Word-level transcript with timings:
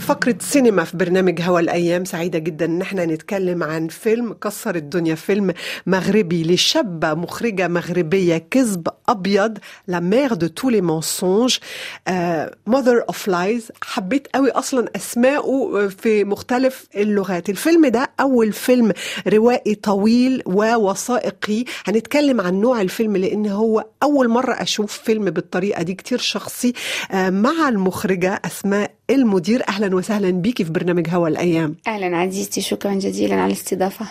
فقرة 0.00 0.36
سينما 0.40 0.84
في 0.84 0.96
برنامج 0.96 1.40
هوا 1.42 1.60
الأيام. 1.60 2.04
سعيدة 2.04 2.38
جدا. 2.38 2.64
إن 2.64 2.80
إحنا 2.82 3.04
نتكلم 3.04 3.62
عن 3.62 3.88
فيلم 3.88 4.32
كسر 4.32 4.74
الدنيا. 4.76 5.14
فيلم 5.14 5.54
مغربي 5.86 6.42
لشابة 6.54 7.14
مخرجة 7.14 7.68
مغربية 7.68 8.38
كذب 8.50 8.88
أبيض 9.08 9.58
la 9.88 10.00
mère 10.00 10.34
de 10.34 10.46
tous 10.46 10.68
les 10.70 10.80
mensonges 10.80 11.58
mother 12.66 13.04
of 13.08 13.28
lies 13.28 13.68
حبيت 13.84 14.28
قوي 14.34 14.50
أصلا 14.50 14.88
أسماءه 14.96 15.88
في 15.98 16.24
مختلف 16.24 16.86
اللغات. 16.96 17.48
الفيلم 17.50 17.86
ده 17.86 18.10
أول 18.20 18.52
فيلم 18.52 18.92
روائي 19.28 19.74
طويل 19.74 20.42
ووثائقي. 20.46 21.64
هنتكلم 21.84 22.40
عن 22.40 22.54
نوع 22.60 22.80
الفيلم 22.80 23.16
لأن 23.16 23.46
هو 23.46 23.84
أول 24.02 24.28
مرة 24.28 24.52
أشوف 24.52 24.92
فيلم 24.98 25.24
بالطريقة 25.24 25.82
دي. 25.82 25.94
كتير 25.94 26.18
شخصي 26.18 26.72
آه، 27.12 27.30
مع 27.30 27.68
المخرجة 27.68 28.40
أسماء 28.44 28.90
المدير 29.12 29.62
أهلا 29.68 29.96
وسهلا 29.96 30.30
بيكي 30.30 30.64
في 30.64 30.70
برنامج 30.72 31.08
هوا 31.10 31.28
الأيام. 31.28 31.74
أهلا 31.86 32.16
عزيزتي 32.16 32.60
شكرا 32.60 32.94
جزيلا 32.94 33.34
على 33.34 33.46
الاستضافة. 33.46 34.06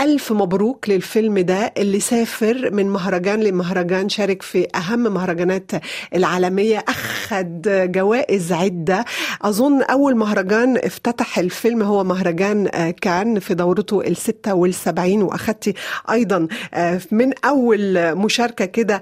ألف 0.00 0.32
مبروك 0.32 0.88
للفيلم 0.88 1.38
ده 1.38 1.72
اللي 1.78 2.00
سافر 2.00 2.70
من 2.72 2.86
مهرجان 2.88 3.40
لمهرجان 3.40 4.08
شارك 4.08 4.42
في 4.42 4.66
أهم 4.76 4.98
مهرجانات 5.14 5.70
العالمية 6.14 6.84
أخد 6.88 7.62
جوائز 7.92 8.52
عدة. 8.52 9.04
أظن 9.42 9.82
أول 9.82 10.16
مهرجان 10.16 10.76
افتتح 10.76 11.38
الفيلم 11.38 11.82
هو 11.82 12.04
مهرجان 12.04 12.68
آه، 12.74 12.90
كان 12.90 13.38
في 13.38 13.54
دورته 13.54 14.00
الستة 14.00 14.54
والسبعين 14.54 15.22
وأخدتي 15.22 15.74
أيضا 16.10 16.48
آه، 16.74 17.00
من 17.10 17.32
أول 17.44 18.14
مشاركة 18.16 18.64
كده 18.64 19.00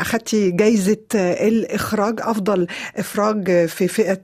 أخدتي 0.00 0.50
جايزة 0.50 0.96
آه، 1.14 1.48
الإخراج. 1.48 2.20
أفضل 2.20 2.66
إخراج 2.96 3.66
في 3.66 3.88
فئة 3.88 4.15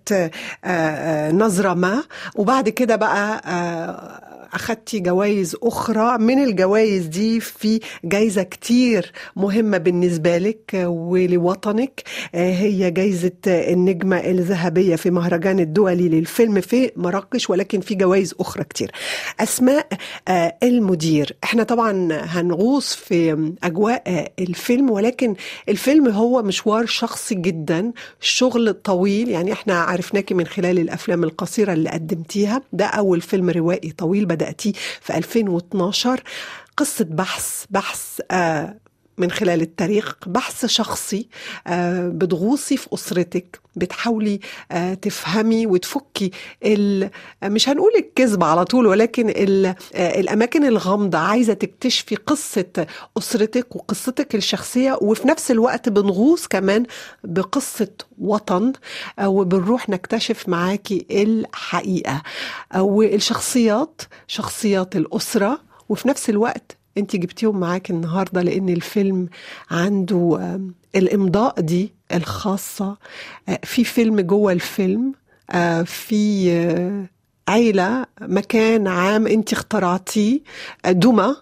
نظرة 1.33 1.75
ما. 1.75 2.03
وبعد 2.35 2.69
كده 2.69 2.97
بقى 2.97 3.43
آه، 3.47 4.42
أخدتي 4.55 5.01
جوائز 5.01 5.57
أخرى 5.63 6.19
من 6.19 6.43
الجوائز 6.45 7.07
دي 7.07 7.41
في 7.41 7.81
جايزة 8.05 8.43
كتير 8.43 9.13
مهمة 9.37 9.79
بالنسبة 9.79 10.39
لك 10.39 10.71
ولوطنك. 10.87 12.03
آه، 12.35 12.53
هي 12.53 12.91
جايزة 12.91 13.33
النجمة 13.47 14.17
الذهبية 14.17 14.97
في 14.97 15.11
مهرجان 15.11 15.61
الدولي 15.61 16.09
للفيلم 16.09 16.61
في 16.61 16.91
مراكش 16.97 17.51
ولكن 17.51 17.81
في 17.81 17.95
جوائز 17.95 18.35
أخرى 18.41 18.65
كتير. 18.65 18.91
أسماء 19.41 19.89
آه، 20.29 20.57
المدير. 20.63 21.37
إحنا 21.45 21.63
طبعا 21.63 22.09
هنغوص 22.13 22.95
في 22.95 23.53
أجواء 23.65 24.03
آه، 24.07 24.31
الفيلم 24.39 24.91
ولكن 24.91 25.35
الفيلم 25.69 26.09
هو 26.09 26.43
مشوار 26.43 26.87
شخصي 26.87 27.35
جدا 27.35 27.93
شغل 28.21 28.73
طويل. 28.73 29.29
يعني 29.29 29.53
إحنا 29.53 29.81
عرفناكي 29.81 30.35
من 30.35 30.47
خلال 30.47 30.79
الأفلام 30.79 31.25
القصيرة 31.25 31.73
اللي 31.73 31.91
قدمتيها. 31.91 32.63
ده 32.73 32.87
أول 32.87 33.21
فيلم 33.21 33.51
روائي 33.51 33.91
طويل 33.91 34.27
بدأتيه 34.43 34.73
في 35.01 35.17
2012 35.17 36.23
قصة 36.77 37.05
بحث 37.05 37.65
بحث 37.71 38.21
آه 38.31 38.77
من 39.19 39.31
خلال 39.31 39.61
التاريخ 39.63 40.15
بحث 40.27 40.67
شخصي 40.67 41.29
آه، 41.67 42.09
بتغوصي 42.09 42.77
في 42.77 42.89
أسرتك 42.95 43.61
بتحاولي 43.77 44.41
آه، 44.73 44.95
تفهمي 44.95 45.67
وتفكي 45.67 46.31
مش 47.45 47.69
هنقول 47.69 47.93
الكذب 47.99 48.45
على 48.45 48.65
طول 48.65 48.87
ولكن 48.87 49.29
آه، 49.37 49.75
الأماكن 50.21 50.65
الغامضة 50.65 51.19
عايزة 51.19 51.53
تكتشفي 51.53 52.17
قصة 52.17 52.87
أسرتك 53.19 53.77
وقصتك 53.77 54.35
الشخصية 54.35 54.99
وفي 55.01 55.29
نفس 55.29 55.51
الوقت 55.51 55.89
بنغوص 55.89 56.47
كمان 56.47 56.87
بقصة 57.25 57.89
وطن 58.19 58.73
وبنروح 59.25 59.89
نكتشف 59.89 60.49
معاكي 60.49 61.07
الحقيقة. 61.11 62.23
والشخصيات 62.77 64.03
شخصيات 64.27 64.97
الأسرة 64.97 65.61
وفي 65.89 66.09
نفس 66.09 66.31
الوقت 66.31 66.82
انت 66.99 67.17
جبتيهم 67.17 67.61
معاك 67.61 67.91
النهارده 67.91 68.43
لأن 68.43 68.69
الفيلم 68.69 69.29
عنده 69.71 70.59
الإمضاء 70.97 71.61
دي 71.61 71.93
الخاصة. 72.15 72.97
آه، 73.49 73.61
في 73.65 73.85
فيلم 73.85 74.21
جوه 74.21 74.53
الفيلم 74.53 75.13
آه، 75.51 75.83
في 75.83 76.53
آه، 76.53 77.05
عيلة 77.49 78.07
مكان 78.21 78.89
عام 78.89 79.27
انت 79.27 79.53
اخترعتيه 79.53 80.41
دمى 80.87 81.35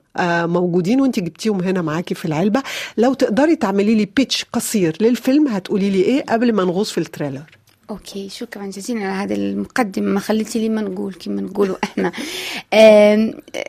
موجودين 0.46 1.00
وانت 1.00 1.20
جبتيهم 1.20 1.60
هنا 1.60 1.82
معاكي 1.82 2.14
في 2.14 2.24
العلبة. 2.24 2.62
لو 2.96 3.14
تقدري 3.14 3.56
تعملي 3.56 3.94
لي 3.94 4.04
pitch 4.16 4.44
قصير 4.52 4.96
للفيلم 5.00 5.48
هتقولي 5.48 5.90
لي 5.90 6.02
إيه 6.02 6.24
قبل 6.28 6.52
ما 6.52 6.64
نغوص 6.64 6.90
في 6.90 6.98
ال 6.98 7.03
trailer. 7.03 7.42
okay 7.91 8.28
شكرا 8.28 8.66
جزيلا 8.66 9.00
على 9.04 9.12
هذا 9.12 9.34
المقدمة 9.34 10.06
ما 10.12 10.20
خليتي 10.20 10.58
لي 10.58 10.68
ما 10.68 10.80
نقول 10.82 11.14
كما 11.14 11.40
نقولوا 11.40 11.76
إحنا. 11.84 12.12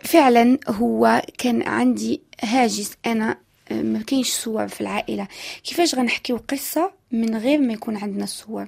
فعلا 0.03 0.57
هو 0.67 1.21
كان 1.37 1.61
عندي 1.61 2.21
هاجس. 2.41 2.91
أنا 3.05 3.37
ما 3.71 3.99
كاينش 4.07 4.29
صور 4.29 4.67
في 4.67 4.81
العائلة. 4.81 5.27
كيفاش 5.63 5.95
غنحكيو 5.95 6.37
قصة؟ 6.49 7.00
من 7.11 7.35
غير 7.35 7.59
ما 7.59 7.73
يكون 7.73 7.97
عندنا 7.97 8.25
صور 8.25 8.67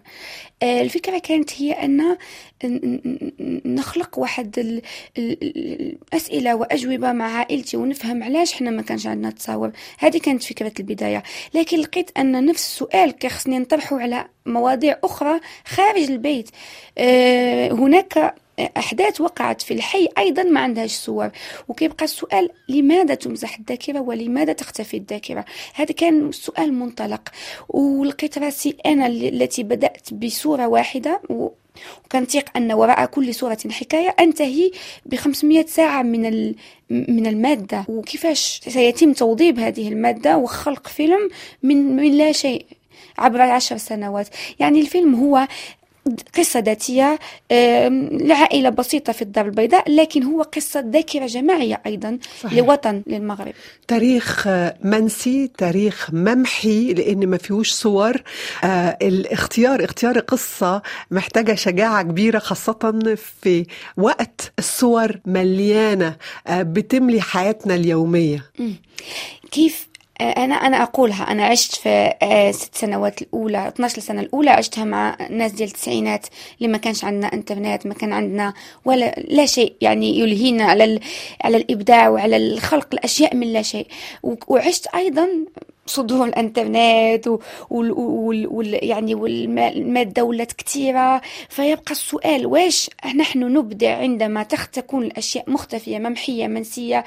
آه، 0.64 0.82
الفكرة 0.82 1.18
كانت 1.20 1.62
هي 1.62 1.72
أن 1.72 2.18
نخلق 3.66 4.20
واحد 4.20 4.60
ال- 4.60 4.82
ال- 5.18 5.44
ال- 5.44 5.98
الأسئلة 6.14 6.56
وأجوبة 6.56 7.12
مع 7.12 7.26
عائلتي 7.38 7.78
ونفهم 7.78 8.24
علاش 8.24 8.54
حنا 8.54 8.70
ما 8.72 8.82
كانش 8.82 9.08
عندنا 9.08 9.30
تصاور. 9.32 9.72
هذه 10.00 10.18
كانت 10.18 10.44
فكرة 10.44 10.72
البداية. 10.80 11.24
لكن 11.54 11.78
لقيت 11.80 12.12
أن 12.18 12.46
نفس 12.46 12.66
السؤال 12.66 13.12
كخصني 13.12 13.60
نطرحه 13.60 14.00
على 14.00 14.26
مواضيع 14.46 14.98
أخرى 15.04 15.40
خارج 15.66 16.04
البيت. 16.12 16.50
آه، 16.98 17.72
هناك 17.72 18.36
أحداث 18.60 19.22
وقعت 19.22 19.62
في 19.62 19.74
الحي 19.74 20.10
أيضا 20.18 20.44
ما 20.44 20.60
عندهاش 20.60 20.92
صور. 20.92 21.30
وكيبقى 21.68 22.06
السؤال 22.06 22.50
لماذا 22.70 23.16
تمزح 23.16 23.58
الذاكرة 23.60 24.00
ولماذا 24.00 24.54
تختفي 24.54 24.98
الذاكرة؟ 24.98 25.46
هذا 25.74 25.92
كان 25.92 26.32
سؤال 26.32 26.74
منطلق. 26.74 27.30
ولقيت 27.70 28.38
راسي 28.38 28.76
أنا 28.86 29.08
التي 29.08 29.64
بدأت 29.64 30.14
بصورة 30.14 30.68
واحدة 30.68 31.22
و 31.30 31.50
وكنثق 32.06 32.58
أن 32.58 32.72
وراء 32.72 33.06
كل 33.06 33.36
صورة 33.36 33.58
حكاية 33.72 34.16
أنتهي 34.20 34.72
ب 35.06 35.16
500 35.16 35.66
ساعة 35.66 36.02
من 36.02 36.54
من 36.90 37.28
المادة. 37.28 37.86
وكيفاش 37.88 38.62
سيتم 38.68 39.14
توظيف 39.14 39.60
هذه 39.60 39.88
المادة 39.88 40.38
وخلق 40.38 40.88
فيلم 40.88 41.30
من 41.64 41.96
من 41.96 42.12
لا 42.18 42.32
شيء 42.32 42.66
عبر 43.18 43.42
عشر 43.42 43.78
سنوات؟ 43.78 44.28
يعني 44.60 44.80
الفيلم 44.80 45.16
هو 45.16 45.48
قصة 46.38 46.60
ذاتية 46.60 47.20
لعائلة 48.22 48.70
بسيطة 48.70 49.14
في 49.14 49.22
الدار 49.22 49.46
البيضاء 49.46 49.92
لكن 49.92 50.24
هو 50.24 50.42
قصة 50.42 50.80
ذاكرة 50.80 51.26
جماعية 51.26 51.82
أيضا 51.86 52.20
صحيح. 52.42 52.54
لوطن 52.60 53.02
للمغرب 53.08 53.54
تاريخ 53.88 54.48
آه، 54.48 54.76
منسي 54.84 55.52
تاريخ 55.58 56.10
ممحي 56.14 56.94
لأن 56.94 57.28
ما 57.28 57.38
فيهوش 57.38 57.72
صور 57.72 58.22
آه، 58.64 58.98
الاختيار 59.02 59.84
اختيار 59.84 60.20
قصه 60.20 60.82
محتاجة 61.12 61.56
شجاعة 61.56 62.02
كبيرة 62.04 62.40
خاصة 62.40 62.74
في 63.44 63.66
وقت 63.98 64.54
الصور 64.60 65.20
مليانة 65.26 66.16
آه، 66.48 66.62
بتملي 66.64 67.22
حياتنا 67.22 67.76
اليومية 67.76 68.46
مم. 68.60 68.76
كيف 69.52 69.88
أنا 70.24 70.56
أنا 70.56 70.84
أقولها. 70.84 71.32
أنا 71.32 71.46
عشت 71.46 71.76
في 71.76 72.14
آه، 72.22 72.52
ست 72.52 72.76
سنوات 72.76 73.22
الأولى 73.22 73.68
12 73.68 74.02
سنة 74.02 74.22
الأولى 74.22 74.50
عشتها 74.50 74.84
مع 74.84 75.18
ناس 75.30 75.52
ديال 75.52 75.70
التسعينات 75.70 76.28
اللي 76.58 76.72
ما 76.72 76.78
كانش 76.78 77.06
عندنا 77.06 77.34
إنترنت 77.34 77.86
ما 77.86 77.94
كان 77.94 78.14
عندنا 78.14 78.54
ولا 78.86 79.16
لا 79.28 79.46
شيء 79.46 79.74
يعني 79.82 80.20
يلهينا 80.20 80.64
على 80.64 81.00
على 81.44 81.58
الإبداع 81.58 82.10
وعلى 82.10 82.38
الخلق 82.38 82.88
الأشياء 82.94 83.36
من 83.36 83.54
لا 83.54 83.62
شيء. 83.62 83.88
وعشت 84.48 84.88
أيضا 84.88 85.28
صدور 85.86 86.28
الانترنت 86.28 87.28
و- 87.28 87.40
وال 87.70 87.92
وال 87.92 88.48
وال 88.48 88.86
يعني 88.86 89.16
والمادة 89.16 90.24
ولات 90.24 90.54
كثيره 90.54 91.22
فيبقى 91.50 91.92
السؤال 91.92 92.46
واش 92.46 92.90
نحن 93.16 93.40
نبدع 93.40 93.98
عندما 93.98 94.44
تكون 94.44 95.04
الأشياء 95.04 95.50
مختفية 95.52 96.00
ممحية 96.00 96.48
منسية 96.48 97.04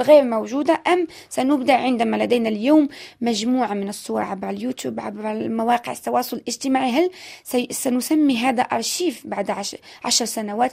غير 0.00 0.24
موجودة 0.24 0.82
أم 0.86 1.06
سنبدع 1.28 1.76
عندما 1.78 2.16
لدينا 2.16 2.48
اليوم 2.48 2.88
مجموعة 3.20 3.74
من 3.74 3.88
الصور 3.88 4.22
عبر 4.22 4.50
اليوتيوب 4.50 5.00
عبر 5.00 5.48
مواقع 5.48 5.92
التواصل 5.92 6.36
الاجتماعي؟ 6.36 6.90
هل 6.90 7.10
سنسمي 7.70 8.36
هذا 8.36 8.62
أرشيف 8.62 9.22
بعد 9.26 9.50
عش- 9.50 9.76
عشر 10.04 10.24
سنوات؟ 10.24 10.72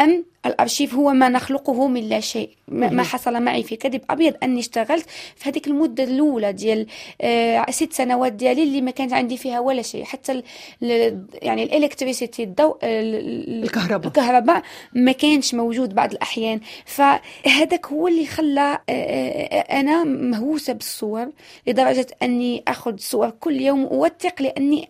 أم 0.00 0.24
الأرشيف 0.46 0.94
هو 0.94 1.12
ما 1.12 1.28
نخلقه 1.28 1.88
من 1.88 2.08
لا 2.08 2.20
شيء 2.20 2.50
ما 2.68 3.02
حصل 3.02 3.42
معي 3.42 3.62
في 3.62 3.76
كذب 3.76 4.00
أبيض 4.10 4.34
أني 4.42 4.60
اشتغلت 4.60 5.06
في 5.36 5.48
هذيك 5.50 5.66
المدة 5.66 6.04
الأولى 6.04 6.52
ديال 6.52 6.86
آه 7.20 7.70
ست 7.70 7.92
سنوات 7.92 8.32
ديالي 8.32 8.62
اللي 8.62 8.80
ما 8.80 8.90
كانت 8.90 9.12
عندي 9.12 9.36
فيها 9.36 9.60
ولا 9.60 9.82
شيء 9.82 10.04
حتى 10.04 10.32
ال 10.32 10.42
ال- 10.82 11.24
يعني 11.42 11.62
الإلكتريسيتي 11.62 12.42
الضوء 12.42 12.78
ال- 12.82 13.14
ال- 13.14 13.62
الكهرباء. 13.64 14.06
الكهرباء 14.08 14.62
ما 14.92 15.12
كانش 15.12 15.54
موجود 15.54 15.94
بعض 15.94 16.12
الأحيان 16.12 16.60
فهذاك 16.86 17.86
هو 17.86 18.08
اللي 18.08 18.26
خلى 18.26 18.78
آه، 18.88 18.92
آه، 18.92 19.80
أنا 19.80 20.04
مهووسة 20.04 20.72
بالصور 20.72 21.28
لدرجة 21.66 22.06
أني 22.22 22.62
أخذ 22.68 22.96
صور 22.98 23.30
كل 23.30 23.60
يوم 23.60 23.84
وأوثق 23.84 24.42
لأني 24.42 24.88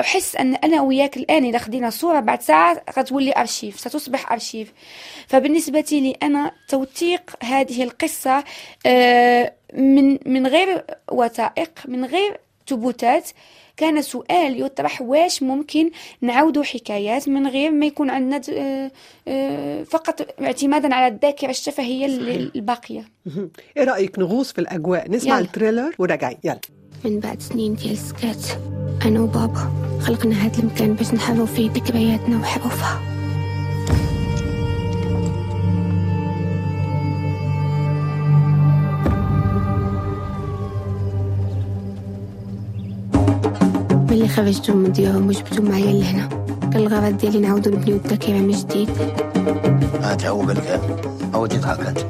أحس 0.00 0.36
أن 0.36 0.54
أنا 0.54 0.82
وياك 0.82 1.16
الآن 1.16 1.44
إذا 1.44 1.58
خدينا 1.58 1.90
صورة 1.90 2.20
بعد 2.20 2.42
ساعة 2.42 2.82
غتولي 2.98 3.32
أرشيف 3.36 3.80
ستصبح 3.80 4.32
أرشيف. 4.32 4.72
فبالنسبة 5.26 5.84
لي 5.92 6.16
أنا 6.22 6.52
توثيق 6.68 7.30
هذه 7.44 7.82
القصة 7.82 8.44
آه، 8.86 9.52
من 9.74 10.18
من 10.26 10.46
غير 10.46 10.84
وثائق 11.12 11.70
من 11.88 12.04
غير 12.04 12.40
ثبوتات. 12.66 13.30
كان 13.76 14.02
سؤال 14.02 14.62
يطرح 14.62 15.02
واش 15.02 15.42
ممكن 15.42 15.90
نعودوا 16.20 16.62
حكايات 16.62 17.28
من 17.28 17.46
غير 17.46 17.70
ما 17.70 17.86
يكون 17.86 18.10
عندنا 18.10 18.40
آه، 18.52 18.90
آه، 19.28 19.82
فقط 19.82 20.40
اعتمادا 20.40 20.94
على 20.94 21.14
الذاكرة 21.14 21.50
الشفهية 21.50 22.06
الباقية. 22.06 23.04
إيه 23.76 23.84
رأيك 23.84 24.18
نغوص 24.18 24.52
في 24.52 24.60
الأجواء؟ 24.60 25.10
نسمع 25.10 25.34
يلا. 25.34 25.44
التريلر 25.44 25.94
وراجعين. 25.98 26.38
يلا. 26.44 26.60
من 27.04 27.20
بعد 27.20 27.42
سنين 27.42 27.74
ديال 27.74 27.98
سكات 27.98 28.46
أنا 29.04 29.20
وبابا 29.20 29.70
خلقنا 30.00 30.34
هذا 30.34 30.58
المكان 30.58 30.94
باش 30.94 31.14
نحرروا 31.14 31.46
فيه 31.46 31.70
ذكرياتنا 31.70 32.36
وحروفها 32.36 33.00
ملي 44.10 44.28
خرجتو 44.28 44.74
من 44.74 44.92
ديارهم 44.92 45.28
وجبتو 45.28 45.62
معايا 45.62 45.92
لهنا 45.92 46.28
كان 46.72 46.82
الغرض 46.82 47.16
ديالي 47.16 47.38
نعاودو 47.38 47.70
نبنيو 47.70 47.96
الذاكرة 47.96 48.38
من 48.38 48.50
جديد. 48.50 48.90
هات 50.02 50.24
هو 50.26 50.40
قالك 50.40 50.80
أو 51.34 51.46
تضحكت 51.46 52.06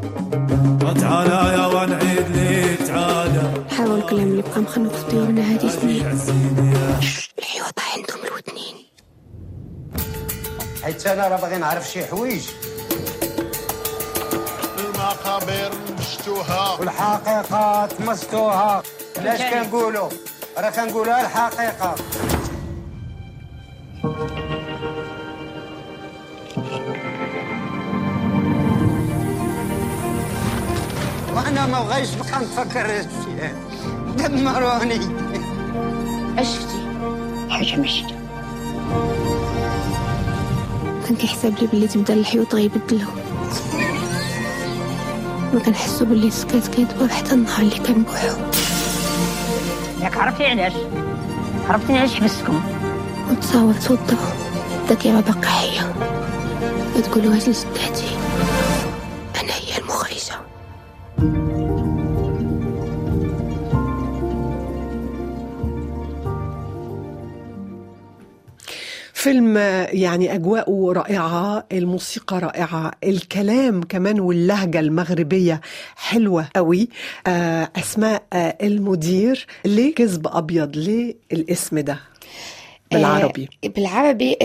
تعالى 1.01 1.59
يا 1.59 1.67
ونعيد 1.67 2.27
لي 2.35 2.77
تعالى. 2.87 3.60
حاول 3.81 3.99
الكلام 3.99 4.29
اللي 4.29 4.43
بقى 4.43 4.61
مخنوق 4.61 4.93
في 4.93 5.11
ديورنا 5.11 5.53
هادي 5.55 5.71
سنين. 5.71 6.07
الحيوطة 7.39 7.83
عندهم 7.97 8.19
الودنين. 8.25 8.87
حيت 10.83 11.07
أنا 11.07 11.29
راه 11.29 11.37
باغي 11.41 11.59
نعرف 11.59 11.89
شي 11.91 12.05
حوايج. 12.05 12.43
المقابر 14.79 15.71
مشتوها. 15.99 16.81
والحقيقات 16.81 18.01
مستوها. 18.01 18.83
علاش 19.19 19.41
كنقولوا؟ 19.43 20.09
راه 20.59 20.71
كنقولها 20.71 21.21
الحقيقة. 21.21 21.95
وأنا 31.37 31.67
ما 31.67 31.81
بغيتش 31.83 32.15
نبقى 32.15 32.41
نفكر 32.41 32.87
فيها 33.03 33.70
دمروني 34.29 35.01
كان 41.07 41.17
كيحسب 41.17 41.55
لي 41.61 41.67
بلي 41.67 41.89
تبدأ 41.89 42.15
الحيوط 42.15 42.55
غيبدلو 42.55 43.09
ما 45.55 45.61
كنحسو 45.61 46.05
بلي 46.05 46.27
السكات 46.27 46.67
كيدور 46.67 47.09
حتى 47.09 47.35
النهار 47.35 47.61
اللي 47.63 47.79
كنبوحو 47.79 48.37
ياك 50.03 50.17
عرفتي 50.17 50.47
علاش؟ 50.47 50.73
عرفتي 51.69 51.99
علاش 51.99 52.15
حبستكم؟ 52.15 52.61
وتصاور 53.31 53.75
باقا 55.21 55.49
تقولوهاش 57.01 57.43
لجداتي 57.49 58.10
فيلم 69.21 69.57
يعني 69.93 70.35
أجواءه 70.35 70.93
رائعة 70.93 71.67
الموسيقى 71.73 72.39
رائعة 72.39 72.91
الكلام 73.05 73.83
كمان 73.83 74.21
واللهجة 74.21 74.81
المغربية 74.81 75.61
حلوة 75.97 76.49
قوي. 76.57 76.89
آه، 77.27 77.71
أسماء 77.77 78.23
آه، 78.33 78.57
المدير 78.63 79.47
ليه 79.65 79.95
كذب 79.95 80.27
أبيض 80.27 80.77
ليه 80.77 81.15
الاسم 81.33 81.79
ده. 81.79 81.99
بالعربي. 82.93 83.49
آه 83.65 83.69
بالعربي 83.69 84.37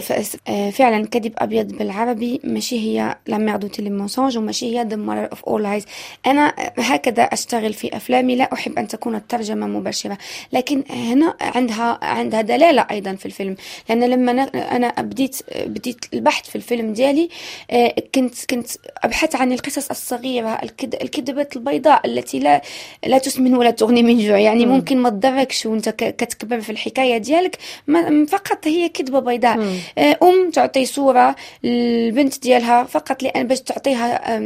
آه 0.48 0.70
فعلا 0.70 1.08
كذب 1.08 1.34
أبيض 1.38 1.68
بالعربي 1.78 2.42
ماشي 2.44 2.80
هي 2.80 3.16
la 3.28 3.38
mère 3.38 3.58
de 3.58 3.68
tous 3.68 3.80
les 3.80 3.90
mensonges 3.90 4.38
وماشي 4.38 4.78
هي 4.78 4.84
the 4.84 4.96
mother 4.96 5.32
of 5.32 5.44
all 5.44 5.64
lies 5.64 5.86
أنا 6.26 6.54
هكذا 6.78 7.24
أشتغل 7.24 7.74
في 7.74 7.98
أفلامي 7.98 8.36
لا 8.36 8.54
أحب 8.54 8.80
أن 8.80 8.88
تكون 8.88 9.16
الترجمة 9.16 9.68
مباشرة. 9.68 10.18
لكن 10.54 10.84
هنا 10.90 11.36
عندها 11.42 12.00
عندها 12.02 12.42
دلالة 12.42 12.88
أيضا 12.92 13.16
في 13.16 13.26
الفيلم. 13.26 13.56
لأن 13.90 14.04
لما 14.04 14.32
أنا 14.54 15.02
بديت 15.02 15.38
بديت 15.66 16.06
البحث 16.14 16.50
في 16.50 16.56
الفيلم 16.56 16.94
ديالي 16.94 17.30
آه 17.72 17.96
كنت 18.16 18.46
كنت 18.50 18.68
أبحث 19.04 19.36
عن 19.36 19.52
القصص 19.52 19.90
الصغيرة 19.90 20.62
الكذبات 21.02 21.56
البيضاء 21.56 22.08
التي 22.08 22.40
لا 22.40 22.62
لا 23.06 23.18
تسمن 23.18 23.56
ولا 23.56 23.72
تغني 23.72 24.04
من 24.04 24.20
جوع. 24.20 24.38
يعني 24.38 24.66
ممكن 24.66 24.98
ما 24.98 25.10
تضركش 25.10 25.66
وأنت 25.66 25.90
كتكبر 25.90 26.62
في 26.62 26.72
الحكاية 26.72 27.18
ديالك. 27.18 27.58
ما 27.88 28.26
فقط 28.38 28.68
هي 28.68 28.90
كذبة 28.90 29.20
بيضاء. 29.20 29.58
مم. 29.58 29.78
آه، 29.98 30.18
أم 30.24 30.52
تعطي 30.52 30.86
صورة 30.86 31.36
البنت 31.66 32.42
ديالها 32.42 32.84
فقط 32.84 33.24
لأن 33.24 33.48
باش 33.48 33.62
تعطيها 33.62 34.38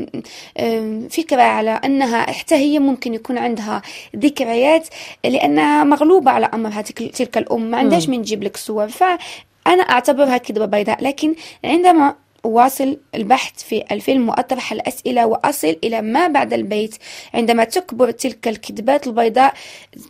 فكرة 1.10 1.42
على 1.42 1.72
أنها 1.86 2.32
حتى 2.32 2.56
هي 2.56 2.80
ممكن 2.80 3.14
يكون 3.14 3.38
عندها 3.38 3.82
ذكريات 4.16 4.88
لأنها 5.24 5.84
مغلوبة 5.84 6.32
على 6.32 6.46
أمرها 6.54 6.82
تلك 6.82 7.38
الأم. 7.38 7.72
ما 7.72 7.78
عندهاش 7.78 8.10
من 8.10 8.22
تجيب 8.22 8.44
لك 8.44 8.58
صور. 8.58 8.88
فأنا 8.88 9.84
أعتبرها 9.84 10.38
كذبة 10.38 10.66
بيضاء. 10.66 11.04
لكن 11.04 11.36
عندما 11.64 12.16
واصل 12.44 12.98
البحث 13.16 13.64
في 13.64 13.84
الفيلم 13.92 14.30
وأطرح 14.30 14.72
الأسئلة 14.72 15.26
وأصل 15.26 15.76
إلى 15.84 16.02
ما 16.02 16.28
بعد 16.28 16.54
البيت. 16.54 16.96
عندما 17.34 17.64
تكبر 17.64 18.12
تلك 18.12 18.48
الكذبات 18.48 19.08
البيضاء 19.08 19.54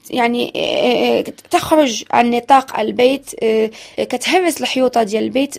يعني 0.10 0.54
آه، 0.56 1.20
آه، 1.20 1.24
تخرج 1.50 2.04
عن 2.12 2.30
نطاق 2.30 2.80
البيت 2.80 3.32
آه، 3.44 3.70
كتهرس 3.98 4.62
الحيوطة 4.62 5.04
ديال 5.04 5.24
البيت. 5.24 5.56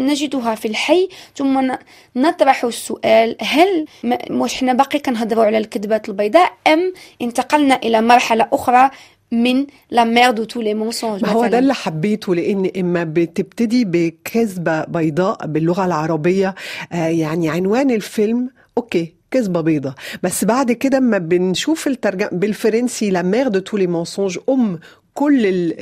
نجدها 0.00 0.54
في 0.54 0.68
الحي. 0.68 1.08
ثم 1.36 1.72
نطرح 2.16 2.64
السؤال 2.64 3.36
هل 3.40 3.86
واش 4.30 4.54
حنا 4.54 4.72
باقي 4.72 4.98
كنهضروا 4.98 5.44
على 5.44 5.58
الكذبات 5.58 6.08
البيضاء 6.08 6.52
أم 6.66 6.92
انتقلنا 7.22 7.76
إلى 7.76 8.00
مرحلة 8.00 8.48
أخرى؟ 8.52 8.90
من 9.32 9.66
la 9.90 10.04
mère 10.04 10.32
de 10.32 10.46
tous 10.46 10.60
les 10.60 10.74
mensonges 10.74 11.24
هو 11.24 11.46
ده 11.46 11.58
اللي 11.58 11.74
حبيته 11.74 12.34
لأن 12.34 12.70
إما 12.76 13.04
بتبتدي 13.04 13.84
بكذبة 13.84 14.84
بيضاء 14.84 15.46
باللغة 15.46 15.84
العربية 15.86 16.54
آه 16.92 16.96
يعني 17.06 17.50
عنوان 17.50 17.90
الفيلم 17.90 18.50
okay 18.78 19.14
كذبة 19.30 19.60
بيضة 19.60 19.94
بس 20.22 20.44
بعد 20.44 20.72
كده 20.72 20.98
اما 20.98 21.18
بنشوف 21.18 21.86
الترجمة 21.86 22.28
بالفرنسي 22.32 23.10
la 23.10 23.22
mère 23.22 23.48
de 23.48 23.58
tous 23.58 23.76
les 23.76 23.86
mensonges 23.86 24.38
أم 24.48 24.78
كل 25.14 25.46
ال 25.46 25.74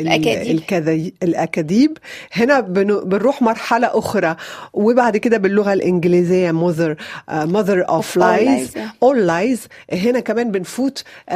الأكاديب. 0.00 1.12
الأكاديب. 1.22 1.98
هنا 2.32 2.60
بنروح 2.60 3.42
مرحلة 3.42 3.98
أخرى 3.98 4.36
وبعد 4.72 5.16
كده 5.16 5.36
باللغة 5.38 5.72
الإنجليزية 5.72 6.52
mother 6.52 6.96
uh, 6.96 7.32
mother 7.46 7.84
of, 7.88 8.04
of 8.04 8.20
lies. 8.20 8.78
all 9.04 9.16
lies. 9.28 9.68
هنا 9.92 10.20
كمان 10.20 10.50
بنفوت 10.50 11.04
uh, 11.30 11.34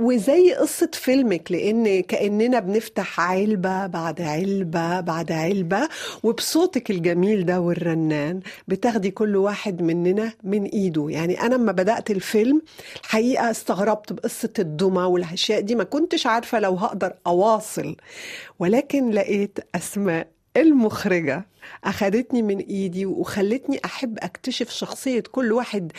وزي 0.00 0.52
قصة 0.54 0.90
فيلمك 0.92 1.52
لأن 1.52 2.00
كأننا 2.02 2.60
بنفتح 2.60 3.20
علبة 3.20 3.86
بعد 3.86 4.20
علبة 4.20 5.00
بعد 5.00 5.32
علبة 5.32 5.88
وبصوتك 6.22 6.90
الجميل 6.90 7.46
ده 7.46 7.60
والرنان 7.60 8.40
بتاخدي 8.68 9.10
كل 9.10 9.36
واحد 9.36 9.82
مننا 9.82 10.32
من 10.44 10.64
إيده. 10.64 11.06
يعني 11.10 11.40
أنا 11.40 11.54
لما 11.54 11.72
بدأت 11.72 12.10
الفيلم 12.10 12.62
الحقيقة 13.04 13.50
استغربت 13.50 14.12
بقصة 14.12 14.48
الدمى 14.58 15.02
والأشياء 15.02 15.60
دي 15.60 15.74
ما 15.74 15.84
كنتش 15.84 16.26
عارفة 16.30 16.60
لو 16.60 16.74
هقدر 16.74 17.12
أواصل 17.26 17.96
ولكن 18.58 19.10
لقيت 19.10 19.58
أسماء 19.74 20.26
المخرجة 20.56 21.46
أخدتني 21.84 22.42
من 22.42 22.58
إيدي 22.58 23.06
وخلتني 23.06 23.80
أحب 23.84 24.18
أكتشف 24.18 24.70
شخصية 24.70 25.20
كل 25.20 25.52
واحد 25.52 25.92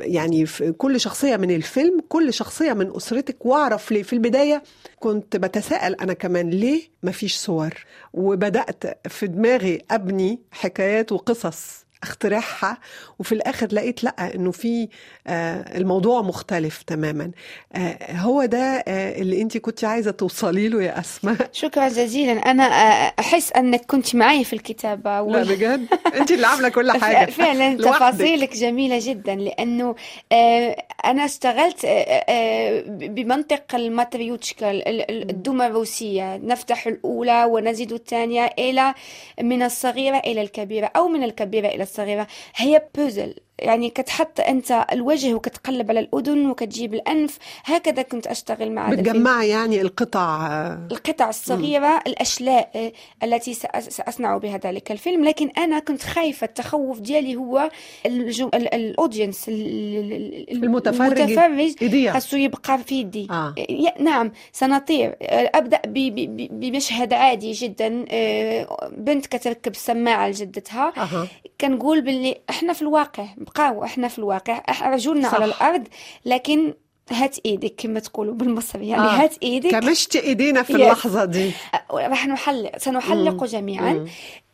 يعني 0.00 0.46
كل 0.78 1.00
شخصية 1.00 1.36
من 1.36 1.50
الفيلم 1.50 2.00
كل 2.08 2.32
شخصية 2.32 2.72
من 2.72 2.96
أسرتك 2.96 3.46
وأعرف 3.46 3.92
ليه. 3.92 4.02
في 4.02 4.12
البداية 4.12 4.62
كنت 5.00 5.36
بتساءل 5.36 5.94
أنا 5.94 6.12
كمان 6.12 6.50
ليه 6.50 6.82
مفيش 7.02 7.36
صور 7.36 7.74
وبدأت 8.14 9.08
في 9.08 9.26
دماغي 9.26 9.78
أبني 9.90 10.40
حكايات 10.50 11.12
وقصص. 11.12 11.85
اخترعها 12.06 12.78
وفي 13.18 13.32
الآخر 13.32 13.68
لقيت 13.72 14.04
لأ 14.04 14.34
إنه 14.34 14.50
في 14.50 14.88
آه، 15.26 15.76
الموضوع 15.78 16.22
مختلف 16.22 16.82
تماما. 16.82 17.30
آه، 17.72 17.98
هو 18.12 18.44
ده 18.44 18.58
آه، 18.88 19.18
اللي 19.20 19.42
انت 19.42 19.56
كنت 19.58 19.84
عايزة 19.84 20.10
توصلي 20.10 20.68
له 20.68 20.82
يا 20.82 21.00
أسماء. 21.00 21.36
شكرا 21.62 21.88
جزيلا. 21.88 22.32
أنا 22.32 22.62
أحس 23.18 23.52
أنك 23.52 23.84
كنت 23.86 24.14
معي 24.14 24.44
في 24.44 24.52
الكتابة 24.52 25.22
و... 25.22 25.30
لا 25.30 25.42
بجد؟ 25.42 25.86
انت 26.16 26.30
اللي 26.30 26.46
عاملة 26.46 26.68
كل 26.68 26.90
حاجة. 27.00 27.30
فعلا 27.30 27.76
تفاصيلك 27.92 28.54
جميلة 28.56 28.98
جدا 29.02 29.34
لأنه 29.34 29.94
أنا 31.04 31.24
اشتغلت 31.24 31.86
بمنطق 32.88 33.74
الماتريوتشكا 33.74 34.70
الدمى 35.10 35.66
الروسية. 35.66 36.36
نفتح 36.36 36.86
الأولى 36.86 37.44
ونزيد 37.44 37.92
الثانية 37.92 38.50
إلى 38.58 38.94
من 39.42 39.62
الصغيرة 39.62 40.16
إلى 40.18 40.42
الكبيرة 40.42 40.90
أو 40.96 41.08
من 41.08 41.22
الكبيرة 41.22 41.68
إلى 41.68 41.82
arriva 41.98 42.26
hey 42.54 42.74
a 42.74 42.80
puzzle. 42.80 43.45
يعني 43.58 43.90
كتحط 43.90 44.40
أنت 44.40 44.86
الوجه 44.92 45.34
وكتقلب 45.34 45.90
على 45.90 46.00
الأذن 46.00 46.50
وكتجيب 46.50 46.94
الأنف 46.94 47.38
هكذا 47.64 48.02
كنت 48.02 48.26
أشتغل 48.26 48.72
مع 48.72 48.90
بتجمع 48.90 49.44
يعني 49.44 49.80
القطع 49.80 50.46
القطع 50.92 51.28
الصغيرة 51.28 51.96
م. 51.96 52.00
الأشلاء 52.06 52.92
التي 53.22 53.54
سأصنع 53.88 54.36
بها 54.36 54.58
ذلك 54.58 54.92
الفيلم. 54.92 55.24
لكن 55.24 55.50
أنا 55.58 55.78
كنت 55.78 56.02
خايفة 56.02 56.44
التخوف 56.44 57.00
ديالي 57.00 57.36
هو 57.36 57.70
الاودينس 58.06 59.44
المتفرج 59.48 61.20
المتفرج 61.20 62.08
خاصو 62.08 62.36
يبقى 62.36 62.78
في 62.78 62.94
يدي. 63.00 63.28
آه. 63.30 63.54
نعم 64.00 64.32
سنطير 64.52 65.16
أبدأ 65.22 65.80
بمشهد 66.50 67.12
عادي 67.12 67.52
جدا 67.52 68.04
آه، 68.10 68.90
بنت 68.96 69.26
كتركب 69.26 69.72
السماعة 69.72 70.28
لجدتها. 70.28 70.92
أه. 70.96 71.26
كنقول 71.60 72.00
باللي 72.00 72.36
إحنا 72.50 72.72
في 72.72 72.82
الواقع 72.82 73.26
نبقاو 73.46 73.84
إحنا 73.84 74.08
في 74.08 74.18
الواقع 74.18 74.62
رجولنا 74.82 75.28
على 75.28 75.44
الأرض 75.44 75.88
لكن 76.24 76.74
هات 77.10 77.38
إيدك 77.46 77.74
كما 77.78 78.00
تقولوا 78.00 78.34
بالمصري 78.34 78.88
يعني 78.88 79.02
آه. 79.02 79.22
هات 79.22 79.34
إيدك 79.42 79.70
كمشت 79.70 80.16
إيدينا 80.16 80.62
في 80.62 80.72
اللحظة 80.76 81.24
دي 81.24 81.50
راح 81.92 82.26
نحلق 82.26 82.78
سنحلق 82.78 83.40
مم. 83.42 83.46
جميعا 83.46 83.92
مم. 83.92 84.06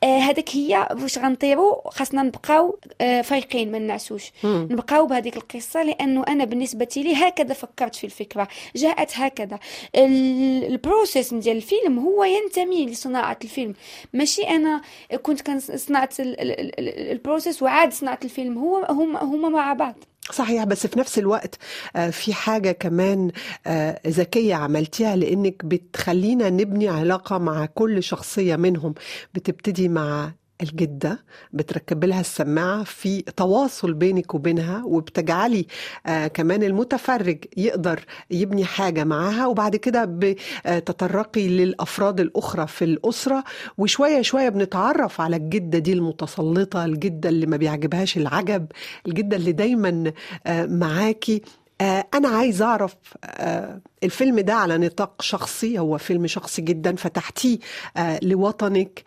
آه 0.02 0.18
هذاك 0.18 0.48
هي 0.56 0.88
واش 1.02 1.18
غنطيروا 1.18 1.90
خاصنا 1.90 2.22
نبقاو 2.22 2.78
آه 3.00 3.22
فايقين 3.22 3.72
ما 3.72 3.78
نعسوش 3.78 4.32
نبقاو 4.44 5.06
بهذيك 5.06 5.36
القصة 5.36 5.82
لأنه 5.82 6.24
أنا 6.28 6.44
بالنسبة 6.44 6.88
لي 6.96 7.14
هكذا 7.14 7.54
فكرت 7.54 7.94
في 7.94 8.04
الفكرة. 8.04 8.48
جاءت 8.76 9.12
هكذا. 9.14 9.58
ال 9.96 10.13
process 10.13 11.34
ديال 11.34 11.56
الفيلم 11.56 11.98
هو 11.98 12.24
ينتمي 12.24 12.86
لصناعة 12.86 13.38
الفيلم. 13.44 13.74
ماشي 14.12 14.42
أنا 14.42 14.82
كنت 15.22 15.48
صنعت 15.76 16.14
ال 16.18 16.36
process 16.36 17.62
وعاد 17.62 17.92
صنعت 17.92 18.24
الفيلم 18.24 18.58
هو 18.58 18.86
هما 18.90 19.22
هما 19.24 19.48
مع 19.48 19.72
بعض. 19.72 19.94
صحيح 20.32 20.64
بس 20.64 20.86
في 20.86 20.98
نفس 20.98 21.18
الوقت 21.18 21.58
آه، 21.96 22.10
في 22.10 22.34
حاجة 22.34 22.72
كمان 22.72 23.30
آه، 23.66 24.00
ذكية 24.08 24.54
عملتيها 24.54 25.16
لأنك 25.16 25.64
بتخلينا 25.64 26.50
نبني 26.50 26.88
علاقة 26.88 27.38
مع 27.38 27.66
كل 27.66 28.02
شخصية 28.02 28.56
منهم 28.56 28.94
بتبتدي 29.34 29.88
مع 29.88 30.32
الجدة 30.62 31.24
بتركب 31.52 32.04
لها 32.04 32.20
السماعة 32.20 32.84
في 32.84 33.22
تواصل 33.22 33.92
بينك 33.94 34.34
وبينها 34.34 34.82
وبتجعلي 34.84 35.66
آه 36.06 36.26
كمان 36.26 36.62
المتفرج 36.62 37.44
يقدر 37.56 38.00
يبني 38.30 38.64
حاجة 38.64 39.04
معاها 39.04 39.46
وبعد 39.46 39.76
كده 39.76 40.04
بتترقي 40.04 41.48
للأفراد 41.48 42.20
الأخرى 42.20 42.66
في 42.66 42.84
الأسرة. 42.84 43.44
وشوية 43.78 44.22
شوية 44.22 44.48
بنتعرف 44.48 45.20
على 45.20 45.36
الجدة 45.36 45.78
دي 45.78 45.92
المتسلطة 45.92 46.84
الجدة 46.84 47.28
اللي 47.28 47.46
ما 47.46 47.56
بيعجبهاش 47.56 48.16
العجب 48.16 48.66
الجدة 49.06 49.36
اللي 49.36 49.52
دايما 49.52 50.12
آه 50.46 50.66
معاكي. 50.66 51.42
آه، 51.80 52.04
أنا 52.14 52.28
عايز 52.28 52.62
أعرف 52.62 52.94
آه، 53.24 53.80
الفيلم 54.02 54.40
ده 54.40 54.54
على 54.54 54.78
نطاق 54.78 55.22
شخصي 55.22 55.78
هو 55.78 55.98
فيلم 55.98 56.26
شخصي 56.26 56.62
جدا 56.62 56.96
فتحتيه 56.96 57.58
آه، 57.96 58.18
لوطنك 58.22 59.02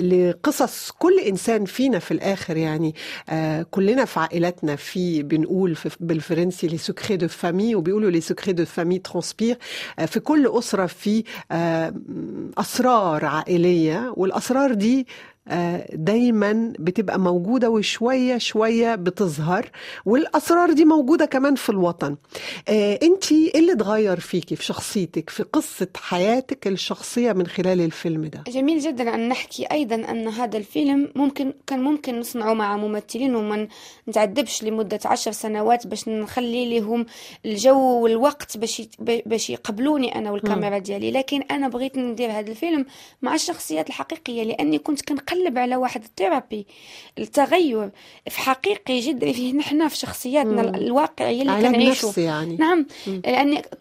لقصص 0.00 0.90
كل 0.90 1.18
إنسان 1.20 1.64
فينا 1.64 1.98
في 1.98 2.10
الآخر 2.10 2.56
يعني. 2.56 2.94
كلنا 3.70 4.04
في 4.04 4.20
عائلاتنا 4.20 4.76
في 4.76 5.22
بنقول 5.22 5.76
بالفرنسي 6.00 6.66
les 6.66 6.78
secrets 6.78 7.16
de 7.16 7.28
famille 7.28 7.74
وبيقولوا 7.74 8.10
les 8.10 8.20
secrets 8.20 8.52
de 8.52 8.64
famille 8.64 8.98
transpirent 8.98 9.58
في 10.06 10.20
كل 10.20 10.46
أسرة 10.58 10.86
في 10.86 11.24
أسرار 12.58 13.24
عائلية 13.24 14.12
والأسرار 14.16 14.74
دي 14.74 15.06
دايما 15.92 16.72
بتبقى 16.78 17.18
موجودة 17.20 17.70
وشوية 17.70 18.38
شوية 18.38 18.94
بتظهر 18.94 19.70
والأسرار 20.04 20.72
دي 20.72 20.84
موجودة 20.84 21.24
كمان 21.24 21.54
في 21.54 21.70
الوطن. 21.70 22.16
انت 23.02 23.32
إيه 23.32 23.58
اللي 23.60 23.72
اتغير؟ 23.72 23.97
فيكي 24.20 24.56
في 24.56 24.64
شخصيتك 24.64 25.30
في 25.30 25.42
قصة 25.42 25.88
حياتك 25.96 26.66
الشخصية 26.66 27.32
من 27.32 27.46
خلال 27.46 27.80
الفيلم 27.80 28.24
ده. 28.24 28.44
جميل 28.48 28.80
جدا 28.80 29.14
أن 29.14 29.28
نحكي 29.28 29.66
أيضا 29.72 29.94
أن 29.94 30.28
هذا 30.28 30.58
الفيلم 30.58 31.12
ممكن 31.14 31.52
كان 31.66 31.80
ممكن 31.80 32.20
نصنعه 32.20 32.54
مع 32.54 32.76
ممثلين 32.76 33.34
وما 33.34 33.68
نتعذبش 34.08 34.62
لمدة 34.62 35.00
عشر 35.04 35.32
سنوات 35.32 35.86
باش 35.86 36.08
نخلي 36.08 36.78
لهم 36.78 37.06
الجو 37.46 38.00
والوقت 38.00 38.56
باش 38.56 38.82
باش 39.00 39.50
يقبلوني 39.50 40.14
أنا 40.14 40.30
والكاميرا 40.30 40.78
ديالي. 40.78 41.10
لكن 41.10 41.42
أنا 41.42 41.68
بغيت 41.68 41.98
ندير 41.98 42.30
هذا 42.30 42.50
الفيلم 42.50 42.86
مع 43.22 43.34
الشخصيات 43.34 43.88
الحقيقية 43.88 44.42
لأني 44.42 44.78
كنت 44.78 45.02
كنقلب 45.02 45.38
نقلب 45.48 45.58
على 45.58 45.76
واحد 45.76 46.04
ال 46.04 46.12
therapy 46.12 46.66
التغير 47.18 47.90
في 48.30 48.40
حقيقي 48.40 49.00
جدا. 49.00 49.32
فيه 49.32 49.52
نحن 49.58 49.88
في 49.88 49.96
شخصياتنا 49.96 50.62
مم. 50.62 50.74
الواقعية 50.74 51.42
اللي 51.42 51.62
كنعيشوا 51.62 52.12
يعني. 52.16 52.56
نعم. 52.56 52.86
مم. 53.06 53.22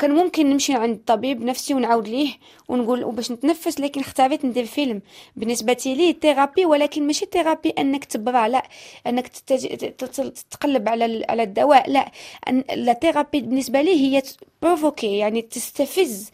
كان 0.07 0.15
ممكن 0.15 0.49
نمشي 0.49 0.73
عند 0.73 0.99
طبيب 1.05 1.43
نفسي 1.43 1.73
ونعاود 1.73 2.07
ليه 2.07 2.29
ونقول 2.67 3.11
باش 3.11 3.31
نتنفس 3.31 3.79
لكن 3.79 4.01
اختاريت 4.01 4.45
ندير 4.45 4.65
فيلم. 4.65 5.01
بالنسبة 5.35 5.77
لي 5.85 6.15
therapy 6.21 6.65
ولكن 6.65 7.07
ماشي 7.07 7.25
therapy 7.31 7.69
أنك 7.69 8.05
تبرع 8.05 8.47
لا. 8.47 8.63
أنك 9.07 9.27
تتقلب 9.27 10.89
على 10.89 11.25
على 11.29 11.43
الدواء 11.43 11.89
لا. 11.89 12.11
ال 12.49 12.61
therapy 12.61 13.41
بالنسبة 13.41 13.81
لي 13.81 13.91
هي 13.91 14.23
provoquer 14.61 15.17
يعني 15.17 15.41
تستفز. 15.41 16.31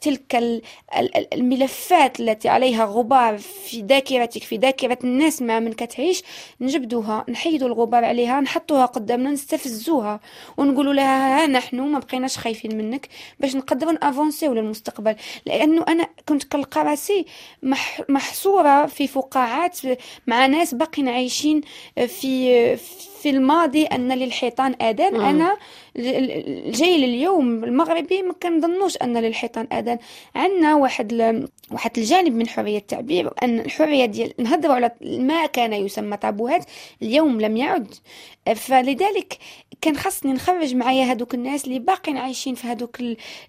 تلك 0.00 0.62
الملفات 1.34 2.20
التي 2.20 2.48
عليها 2.48 2.84
غبار 2.84 3.38
في 3.38 3.80
ذاكرتك 3.80 4.42
في 4.42 4.56
ذاكرة 4.56 4.98
الناس 5.04 5.42
مع 5.42 5.60
من 5.60 5.72
كتعيش 5.72 6.22
نجبدوها 6.60 7.24
نحيدوا 7.28 7.68
الغبار 7.68 8.04
عليها 8.04 8.40
نحطوها 8.40 8.86
قدامنا 8.86 9.30
نستفزوها 9.30 10.20
ونقولوا 10.56 10.92
لها 10.94 11.44
ها 11.44 11.46
نحن 11.46 11.80
ما 11.80 11.98
بقيناش 11.98 12.38
خايفين 12.38 12.78
منك 12.78 13.08
باش 13.40 13.56
نقدروا 13.56 13.92
نأفونسيو 13.92 14.54
للمستقبل. 14.54 15.16
لأنه 15.46 15.84
أنا 15.88 16.08
كنت 16.28 16.44
كنلقى 16.44 16.84
راسي 16.84 17.26
محصورة 18.08 18.86
في 18.86 19.06
فقاعات 19.06 19.78
مع 20.26 20.46
ناس 20.46 20.74
باقين 20.74 21.08
عايشين 21.08 21.60
في 22.06 22.76
في 23.22 23.30
الماضي 23.30 23.84
أن 23.84 24.12
للحيطان 24.12 24.74
اذان 24.82 25.20
أنا 25.20 25.56
الجيل 25.96 27.04
اليوم 27.04 27.64
المغربي 27.64 28.22
ما 28.22 28.32
كنظنوش 28.32 28.96
أن 28.96 29.18
للحيطان 29.18 29.66
اذان 29.72 29.81
عندنا 30.34 30.74
واحد. 30.74 31.12
واحد 31.72 31.98
الجانب 31.98 32.34
من 32.34 32.48
حرية 32.48 32.78
التعبير 32.78 33.30
أن 33.42 33.60
الحرية 33.60 34.06
ديال 34.06 34.32
نهضروا 34.38 34.74
على 34.74 34.90
ما 35.00 35.46
كان 35.46 35.72
يسمى 35.72 36.16
طابوهات 36.16 36.64
اليوم 37.02 37.40
لم 37.40 37.56
يعد. 37.56 37.94
فلذلك 38.56 39.38
كان 39.80 39.96
خاصني 39.96 40.32
نخرج 40.32 40.74
معايا 40.74 41.04
هذوك 41.04 41.34
الناس 41.34 41.64
اللي 41.64 41.78
باقين 41.78 42.16
عايشين 42.16 42.54
في 42.54 42.66
هذوك 42.66 42.98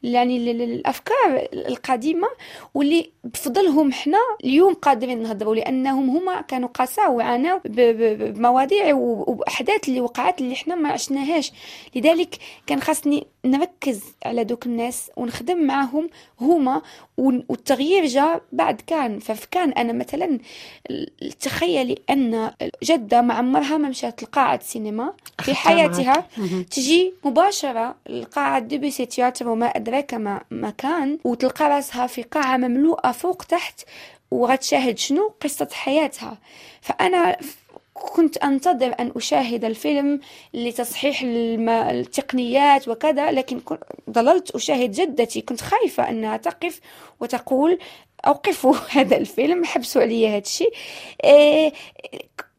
يعني 0.04 0.52
الأفكار 0.52 1.48
القديمة 1.54 2.28
واللي 2.74 3.12
بفضلهم 3.24 3.92
حنا 3.92 4.18
اليوم 4.44 4.74
قادرين 4.74 5.24
نهضروا 5.24 5.56
لأنهم 5.56 6.10
هما 6.10 6.42
كانوا 6.42 6.70
قاساو 6.70 7.18
وعاناو 7.18 7.60
بمواضيع 7.66 8.94
وأحداث 8.94 9.90
اللي 9.90 10.02
وقعت 10.02 10.42
اللي 10.42 10.56
حنا 10.56 10.76
ما 10.76 10.90
عشناهاش. 10.90 11.52
لذلك 11.96 12.36
كان 12.68 12.82
خاصني 12.82 13.28
نركز 13.46 14.04
على 14.26 14.44
دوك 14.44 14.66
الناس 14.66 15.12
ونخدم 15.18 15.58
معاهم 15.58 16.10
هما 16.42 16.82
والتغيير 17.18 18.06
جاء 18.14 18.42
بعد 18.52 18.82
كان 18.88 19.20
فكان 19.20 19.72
أنا 19.72 19.94
مثلا 19.94 20.40
تخيلي 21.40 21.98
أن 22.10 22.52
جدة 22.84 23.22
مع 23.22 23.36
عمرها 23.36 23.78
ما 23.78 23.90
مشات 23.90 24.24
لقاعة 24.24 24.60
سينما 24.64 25.14
في 25.42 25.56
حياتها. 25.56 26.28
تجي 26.72 27.14
مباشرة 27.24 27.96
لقاعة 28.10 28.60
DBC 28.60 29.06
theatre 29.06 29.50
وما 29.50 29.66
ادراك 29.66 30.14
ما 30.14 30.42
مكان 30.52 31.20
وتلقى 31.24 31.66
راسها 31.70 32.08
في 32.08 32.24
قاعة 32.24 32.58
مملوءة 32.58 33.12
فوق 33.12 33.44
تحت 33.44 33.82
وغتشاهد 34.32 34.98
شنو 34.98 35.34
قصة 35.42 35.68
حياتها. 35.72 36.38
فأنا 36.82 37.38
كنت 37.94 38.38
أنتظر 38.38 38.96
أن 39.00 39.12
أشاهد 39.16 39.66
الفيلم 39.66 40.20
لتصحيح 40.54 41.22
التقنيات 41.68 42.88
وكذا 42.88 43.32
لكن 43.32 43.62
ظللت 44.10 44.52
أشاهد 44.52 44.92
جدتي. 44.92 45.42
كنت 45.42 45.62
خايفة 45.62 46.10
أنها 46.10 46.38
تقف 46.38 46.80
وتقول 47.20 47.80
أوقفوا 48.28 48.76
هذا 48.98 49.18
الفيلم 49.18 49.66
حبسوا 49.66 50.02
علي 50.02 50.30
هذا 50.30 50.38
الشيء 50.38 50.74
إيه 51.24 51.74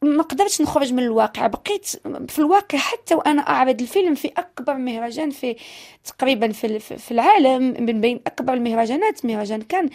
ما 0.05 0.23
قدرتش 0.23 0.61
نخرج 0.61 0.93
من 0.93 1.03
الواقع. 1.03 1.47
بقيت 1.47 1.85
في 2.27 2.39
الواقع 2.39 2.77
حتى 2.77 3.15
وأنا 3.15 3.41
أعرض 3.41 3.81
الفيلم 3.81 4.15
في 4.15 4.31
أكبر 4.37 4.73
مهرجان 4.73 5.29
في 5.29 5.55
تقريبا 6.03 6.51
في 6.51 6.79
في 6.79 7.11
العالم 7.11 7.63
من 7.79 8.01
بين 8.01 8.21
أكبر 8.27 8.53
المهرجانات 8.53 9.25
مهرجان 9.25 9.61
كان 9.61 9.89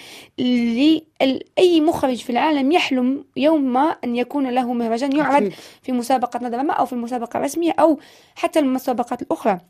أي 1.59 1.81
مخرج 1.81 2.17
في 2.17 2.31
العالم 2.31 2.73
يحلم 2.73 3.25
يوم 3.37 3.73
ما 3.73 3.97
أن 4.05 4.17
يكون 4.17 4.50
له 4.50 4.73
مهرجان 4.73 5.17
يعرض 5.17 5.53
في 5.83 5.93
مسابقة 5.93 6.41
نظره 6.43 6.73
أو 6.73 6.87
في 6.87 6.93
المسابقه 6.93 7.37
الرسميه 7.37 7.73
أو 7.73 7.99
حتى 8.35 8.59
المسابقات 8.59 9.23
الأخرى. 9.23 9.61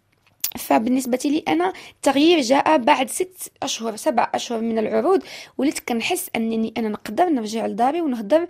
فبالنسبة 0.59 1.19
لي 1.25 1.45
أنا 1.49 1.73
التغيير 1.97 2.41
جاء 2.41 2.79
بعد 2.79 3.11
ست 3.11 3.53
أشهر 3.63 3.97
سبع 3.97 4.31
أشهر 4.35 4.61
من 4.61 4.79
العروض 4.79 5.23
وليت 5.59 5.79
كنحس 5.79 6.31
أنني 6.37 6.75
أنا 6.79 6.89
نقدر 6.89 7.25
نرجع 7.29 7.67
لداري 7.67 8.01
ونهضر 8.01 8.47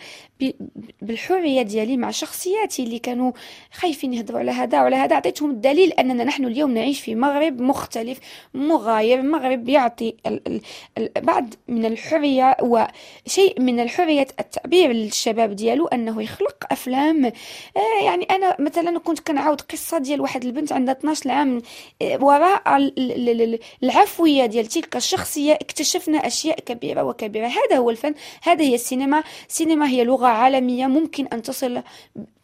بالحرية 1.03 1.63
ديالي 1.63 1.97
مع 1.97 2.11
شخصياتي 2.11 2.83
اللي 2.83 2.99
كانوا 2.99 3.33
خايفين 3.73 4.15
يهضروا 4.15 4.41
على 4.41 4.51
هذا 4.51 4.81
وعلى 4.81 4.97
هذا. 4.97 5.15
أعطيتهم 5.15 5.51
الدليل 5.51 5.93
أننا 5.93 6.25
نحن 6.25 6.45
اليوم 6.45 6.75
نعيش 6.75 7.01
في 7.01 7.15
مغرب 7.15 7.61
مختلف 7.61 8.19
مغاير 8.55 9.23
مغرب 9.23 9.69
يعطي 9.69 10.15
بعض 11.17 11.55
من 11.69 11.85
الحرية 11.85 12.57
وشيء 12.61 13.61
من 13.61 13.81
الحرية 13.81 14.27
التعبير 14.41 14.93
للشباب 14.93 15.57
ديالو 15.57 15.87
أنه 15.87 16.23
يخلق 16.23 16.57
أفلام. 16.71 17.25
آه 17.25 18.05
يعني 18.05 18.25
أنا 18.25 18.57
مثلا 18.59 18.99
كنت 18.99 19.21
كنعاود 19.21 19.61
قصة 19.61 19.99
ديال 19.99 20.21
واحد 20.21 20.45
البنت 20.45 20.73
عندها 20.73 20.95
12 20.95 21.31
عام 21.31 21.63
وراء 22.03 22.93
العفوية 23.83 24.47
ديال 24.47 24.67
تلك 24.67 24.97
الشخصية 24.97 25.53
اكتشفنا 25.53 26.19
أشياء 26.27 26.61
كبيرة 26.61 27.03
وكبيرة. 27.03 27.47
هذا 27.47 27.77
هو 27.77 27.91
الفن 27.91 28.15
هذا 28.43 28.65
هي 28.65 28.75
السينما. 28.75 29.23
السينما 29.49 29.89
هي 29.89 30.05
لغة 30.05 30.27
عالمية 30.27 30.87
ممكن 30.87 31.27
أن 31.27 31.43
تصل 31.43 31.83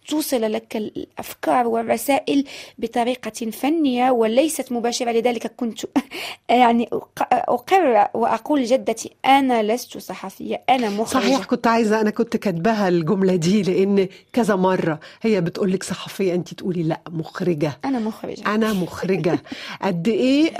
توصل 0.09 0.53
لك 0.53 0.77
الأفكار 0.77 1.67
والرسائل 1.67 2.45
بطريقة 2.79 3.51
فنية 3.51 4.11
وليست 4.11 4.73
مباشرة. 4.73 5.11
لذلك 5.13 5.53
كنت 5.57 5.81
يعني 6.49 6.89
أقر 7.33 8.09
وأقول 8.15 8.65
جدتي 8.65 9.11
أنا 9.27 9.63
لست 9.63 9.99
صحفية 9.99 10.63
أنا 10.71 10.91
مخرجة. 10.91 11.23
صحيح 11.23 11.45
كنت 11.45 11.67
عايزة 11.67 12.01
أنا 12.01 12.11
كنت 12.11 12.37
كاتباها 12.37 12.89
الجملة 12.89 13.37
دي 13.37 13.63
لأن 13.63 14.09
كذا 14.33 14.57
مرة 14.57 15.01
هي 15.23 15.41
بتقول 15.41 15.73
لك 15.73 15.83
صحفية 15.83 16.35
أنت 16.35 16.55
تقولي 16.55 16.83
لا 16.83 17.01
مخرجة. 17.11 17.79
أنا 17.85 17.99
مخرجة. 17.99 18.47
أنا 18.55 18.73
مخرجة. 18.73 19.39
قد 19.83 20.09
إيه 20.09 20.51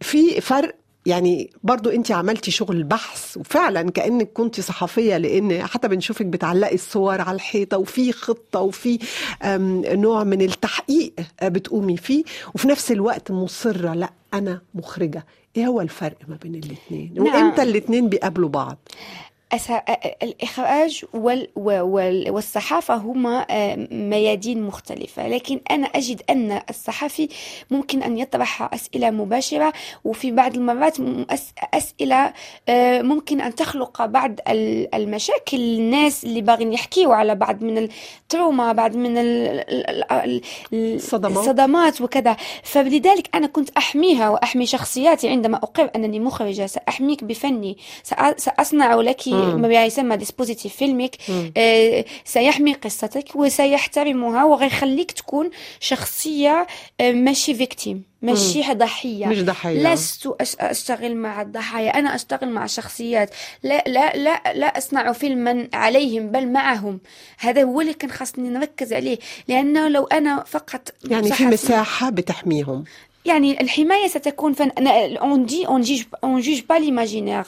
في 0.00 0.40
فرق 0.40 0.74
يعني 1.06 1.50
برضو 1.62 1.90
انت 1.90 2.12
عملتي 2.12 2.50
شغل 2.50 2.82
بحث 2.82 3.36
وفعلا 3.36 3.90
كأنك 3.90 4.32
كنت 4.32 4.60
صحفية 4.60 5.16
لأن 5.16 5.66
حتى 5.66 5.88
بنشوفك 5.88 6.26
بتعلقي 6.26 6.74
الصور 6.74 7.20
على 7.20 7.34
الحيطة 7.34 7.78
وفي 7.78 8.12
خطة 8.12 8.60
وفي 8.60 8.98
نوع 9.94 10.24
من 10.24 10.42
التحقيق 10.42 11.12
بتقومي 11.42 11.96
فيه. 11.96 12.24
وفي 12.54 12.68
نفس 12.68 12.92
الوقت 12.92 13.30
مصرة 13.30 13.94
لا 13.94 14.10
أنا 14.34 14.60
مخرجة. 14.74 15.26
إيه 15.56 15.66
هو 15.66 15.80
الفرق 15.80 16.16
ما 16.28 16.38
بين 16.42 16.54
الاثنين 16.54 17.14
نعم. 17.14 17.24
وإمتى 17.26 17.62
الاثنين 17.62 18.08
بيقابلوا 18.08 18.48
بعض؟ 18.48 18.78
الإخراج 20.22 21.04
وال 21.14 22.30
والصحافة 22.30 22.94
هما 22.94 23.46
ميادين 23.90 24.62
مختلفة. 24.62 25.28
لكن 25.28 25.60
أنا 25.70 25.86
أجد 25.86 26.22
أن 26.30 26.60
الصحفي 26.70 27.28
ممكن 27.70 28.02
أن 28.02 28.18
يطرح 28.18 28.74
أسئلة 28.74 29.10
مباشرة 29.10 29.72
وفي 30.04 30.30
بعض 30.30 30.54
المرات 30.54 30.96
أسئلة 31.74 32.32
ممكن 33.02 33.40
أن 33.40 33.54
تخلق 33.54 34.04
بعض 34.04 34.32
المشاكل. 34.94 35.56
الناس 35.56 36.24
اللي 36.24 36.40
باغين 36.40 36.72
يحكيوا 36.72 37.14
على 37.14 37.34
بعض 37.34 37.62
من 37.62 37.78
التروما 37.78 38.72
بعض 38.72 38.96
من 38.96 39.14
الصدمات, 40.72 41.36
الصدمات 41.36 42.00
وكذا. 42.00 42.36
فلذلك 42.62 43.28
أنا 43.34 43.46
كنت 43.46 43.70
أحميها 43.76 44.28
وأحمي 44.28 44.66
شخصياتي 44.66 45.28
عندما 45.28 45.56
أقر 45.56 45.90
أنني 45.96 46.20
مخرجة. 46.20 46.66
سأحميك 46.66 47.24
بفني. 47.24 47.78
سأصنع 48.36 48.94
لك 48.94 49.33
ما 49.56 49.84
يسمى 49.84 50.16
dispositif 50.16 50.76
فيلمك 50.76 51.16
آه 51.56 52.04
سيحمي 52.24 52.72
قصتك 52.72 53.36
وسيحترمها 53.36 54.44
وغيخليك 54.44 55.12
تكون 55.12 55.50
شخصية 55.80 56.66
آه 57.00 57.12
ماشي 57.12 57.54
victime 57.54 58.02
ماشي 58.22 58.74
ضحية. 58.74 59.26
مش 59.26 59.42
ضحية. 59.42 59.92
لست 59.92 60.28
أشتغل 60.60 61.16
مع 61.16 61.42
الضحايا 61.42 61.98
أنا 61.98 62.14
أشتغل 62.14 62.48
مع 62.48 62.66
شخصيات. 62.66 63.30
لا 63.62 63.84
لا 63.86 64.16
لا 64.16 64.42
لا 64.54 64.78
أصنع 64.78 65.12
فيلما 65.12 65.68
عليهم 65.74 66.30
بل 66.30 66.48
معهم. 66.48 67.00
هذا 67.38 67.62
هو 67.62 67.80
اللي 67.80 67.94
كان 67.94 68.10
خاصني 68.10 68.48
نركز 68.48 68.92
عليه. 68.92 69.18
لأنه 69.48 69.88
لو 69.88 70.04
أنا 70.04 70.44
فقط 70.46 70.94
يعني 71.04 71.32
في 71.32 71.46
مساحة 71.46 72.10
بتحميهم. 72.10 72.84
يعني 73.24 73.60
الحماية 73.60 74.08
ستكون 74.08 74.52
فن 74.52 74.86
on 74.86 75.46
dit 75.46 75.66
on 75.66 75.80
juge 75.80 76.02
on 76.24 76.40
juge 76.40 76.62
pas 76.68 76.74
l'imaginaire 76.74 77.44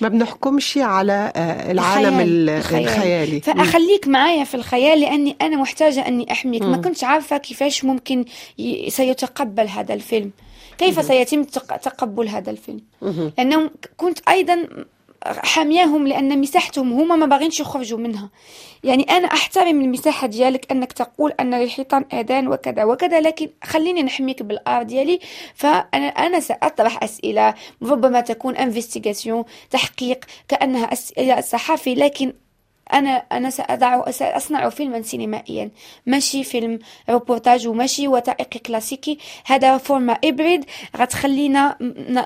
ما 0.00 0.08
بنحكمش 0.08 0.78
على 0.78 1.32
العالم 1.70 2.20
الخيال. 2.20 2.82
الخيالي. 2.82 3.40
فأخليك 3.40 4.08
معايا 4.08 4.44
في 4.44 4.54
الخيال 4.54 5.00
لأني 5.00 5.36
أنا 5.42 5.56
محتاجة 5.56 6.08
أني 6.08 6.32
أحميك. 6.32 6.62
م. 6.62 6.70
ما 6.70 6.76
كنتش 6.76 7.04
عارفة 7.04 7.36
كيفاش 7.36 7.84
ممكن 7.84 8.24
ي... 8.58 8.90
سيتقبل 8.90 9.68
هذا 9.68 9.94
الفيلم. 9.94 10.30
كيف. 10.78 11.04
سيتم 11.04 11.44
تقبل 11.82 12.28
هذا 12.28 12.50
الفيلم؟ 12.50 12.80
لأنه 13.38 13.70
كنت 13.96 14.18
أيضا 14.28 14.68
حامياهم 15.26 16.06
لأن 16.06 16.40
مساحتهم 16.40 16.92
هما 16.92 17.16
ما 17.16 17.26
باغينش 17.26 17.60
يخرجوا 17.60 17.98
منها. 17.98 18.30
يعني 18.84 19.02
أنا 19.02 19.26
أحترم 19.26 19.80
المساحة 19.80 20.26
ديالك 20.26 20.72
أنك 20.72 20.92
تقول 20.92 21.32
أن 21.40 21.54
للحيطان 21.54 22.04
آذان 22.12 22.48
وكذا 22.48 22.84
وكذا 22.84 23.20
لكن 23.20 23.48
خليني 23.64 24.02
نحميك 24.02 24.42
بال 24.42 24.58
art 24.58 24.82
ديالي. 24.82 25.20
فأنا 25.54 26.06
أنا 26.06 26.40
سأطرح 26.40 27.02
أسئلة 27.02 27.54
ربما 27.82 28.20
تكون 28.20 28.56
investigation 28.56 29.44
تحقيق 29.70 30.24
كأنها 30.48 30.92
أسئلة 30.92 31.40
صحفي 31.40 31.94
لكن 31.94 32.32
أنا 32.92 33.10
أنا 33.32 33.50
سأضع 33.50 34.10
سأصنع 34.10 34.68
فيلما 34.68 35.02
سينمائيا. 35.02 35.70
ماشي 36.06 36.44
فيلم 36.44 36.78
روبورتاج 37.10 37.68
وماشي 37.68 38.08
وثائقي 38.08 38.58
كلاسيكي. 38.58 39.18
هذا 39.46 39.78
format 39.78 40.18
hybride. 40.24 40.64
غتخلينا 40.96 41.76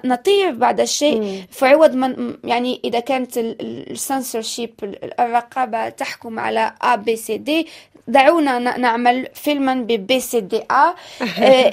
نطير 0.04 0.50
بعد 0.50 0.80
الشيء 0.80 1.42
في 1.50 1.66
عوض 1.66 1.94
من 1.94 2.34
يعني 2.44 2.80
إذا 2.84 3.00
كانت 3.00 3.38
السنسورشيب 3.38 4.74
الرقابة 5.20 5.88
تحكم 5.88 6.38
على 6.38 6.72
A 6.84 6.96
B 6.96 7.16
C 7.16 7.32
D. 7.48 7.50
دعونا 8.08 8.58
نعمل 8.58 9.28
فيلما 9.34 9.74
ب 9.74 9.97
B 9.97 10.20
C 10.20 10.40
D 10.40 10.62
A 10.70 10.94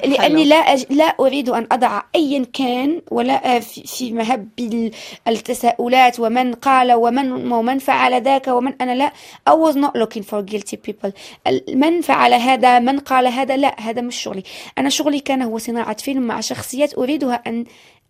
لأني 0.06 0.44
لا 0.44 0.56
أج... 0.56 0.84
لا 0.90 1.04
أريد 1.04 1.48
أن 1.48 1.66
أضع 1.72 2.02
أيا 2.14 2.46
كان 2.52 3.00
ولا 3.10 3.60
في 3.60 4.12
مهب 4.12 4.48
التساؤلات 5.28 6.20
ومن 6.20 6.54
قال 6.54 6.92
ومن 6.92 7.52
ومن 7.52 7.78
فعل 7.78 8.22
ذاك 8.22 8.48
ومن 8.48 8.75
أنا 8.80 8.94
لا. 8.94 9.12
I 9.50 9.52
was 9.52 9.74
not 9.74 9.92
looking 10.02 10.22
for 10.22 10.42
guilty 10.52 10.76
people. 10.76 11.10
من 11.74 12.00
فعل 12.00 12.34
هذا؟ 12.34 12.78
من 12.78 12.98
قال 12.98 13.26
هذا؟ 13.26 13.56
لا 13.56 13.80
هذا 13.80 14.02
مش 14.02 14.16
شغلي. 14.16 14.42
أنا 14.78 14.88
شغلي 14.88 15.20
كان 15.20 15.42
هو 15.42 15.58
صناعة 15.58 15.96
فيلم 15.96 16.22
مع 16.22 16.40
شخصيات 16.40 16.98
أريدها 16.98 17.42
ان 17.46 17.64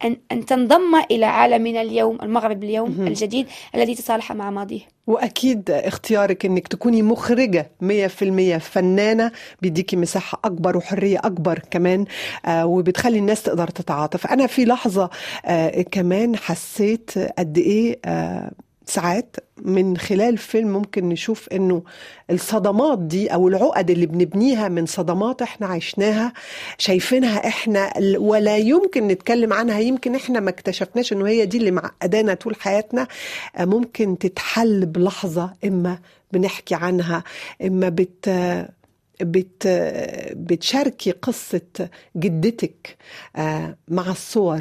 أن, 0.05 0.17
أن 0.33 0.47
تنضم 0.47 0.95
إلى 1.11 1.27
عالمنا 1.27 1.83
اليوم 1.83 2.19
المغرب 2.23 2.65
اليوم 2.65 3.07
الجديد 3.07 3.47
الذي 3.75 3.95
تصالح 3.95 4.33
مع 4.33 4.51
ماضيه. 4.51 4.81
وأكيد 5.07 5.71
اختيارك 5.71 6.47
أنك 6.47 6.69
تكوني 6.69 7.03
مخرجة 7.03 7.71
100% 7.83 8.57
فنانة 8.59 9.33
بيديكي 9.63 9.97
مساحة 9.97 10.41
أكبر 10.45 10.77
وحرية 10.77 11.19
أكبر 11.19 11.59
كمان 11.71 12.05
آه 12.47 12.67
وبتخلي 12.67 13.19
الناس 13.19 13.43
تقدر 13.43 13.69
تتعاطف. 13.69 14.27
أنا 14.27 14.47
في 14.47 14.65
لحظة 14.65 15.11
آه 15.45 15.83
كمان 15.83 16.37
حسيت 16.37 17.11
قد 17.39 17.59
إيه 17.59 17.99
آه 18.05 18.51
ساعات 18.89 19.37
من 19.63 19.97
خلال 19.97 20.39
فيلم 20.39 20.69
ممكن 20.69 21.09
نشوف 21.09 21.49
إنه 21.49 21.83
الصدمات 22.31 22.99
دي 22.99 23.29
أو 23.29 23.49
العقد 23.49 23.91
اللي 23.91 24.07
بنبنيها 24.07 24.69
من 24.69 24.87
صدمات 24.87 25.43
إحنا 25.43 25.67
عشناها 25.67 26.33
شايفينها 26.79 27.47
إحنا 27.49 27.93
ولا 28.19 28.57
يمكن 28.57 29.09
نتكلم 29.09 29.53
عنها 29.53 29.79
يمكن 29.79 30.15
إحنا 30.15 30.41
ما 30.41 30.51
اكتشفناش 30.51 31.13
إنه 31.13 31.27
هي 31.29 31.47
دي 31.47 31.57
اللي 31.59 31.71
معقدانا 31.71 32.35
طول 32.35 32.57
حياتنا. 32.57 33.09
ممكن 33.59 34.19
تتحل 34.19 34.87
بلحظة 34.87 35.55
إما 35.65 35.99
بنحكي 36.33 36.75
عنها 36.75 37.25
إما 37.63 37.89
بت 37.89 38.29
بت 39.21 39.69
بتشاركي 40.37 41.11
قصة 41.11 41.61
جدتك 42.17 42.97
مع 43.89 44.11
الصور. 44.11 44.61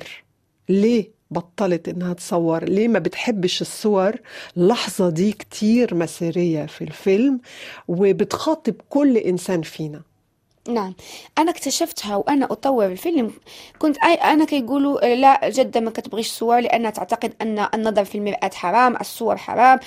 ليه؟ 0.70 1.14
بطلت 1.32 1.90
إنها 1.90 2.14
تصور. 2.14 2.64
ليه 2.64 2.88
ما 2.88 3.00
بتحبش 3.00 3.62
الصور؟ 3.62 4.16
اللحظة 4.58 5.10
دي 5.10 5.32
كتير 5.32 5.96
مسيرية 5.96 6.66
في 6.66 6.84
الفيلم 6.84 7.40
وبتخاطب 7.88 8.74
كل 8.90 9.18
إنسان 9.18 9.62
فينا. 9.62 10.02
نعم. 10.69 10.93
أنا 11.38 11.51
اكتشفتها 11.51 12.15
وأنا 12.15 12.45
أطور 12.45 12.86
الفيلم. 12.86 13.32
كنت 13.80 13.97
أي 13.97 14.13
أنا 14.13 14.45
كيقولوا 14.45 15.15
لا 15.15 15.49
جده 15.49 15.80
ما 15.80 15.91
كتبغيش 15.91 16.28
الصور 16.28 16.60
لأنها 16.60 16.89
تعتقد 16.91 17.34
أن 17.41 17.67
النظر 17.73 18.06
في 18.06 18.17
المرآة 18.17 18.51
حرام 18.54 18.95
الصور 18.95 19.38
حرام 19.38 19.80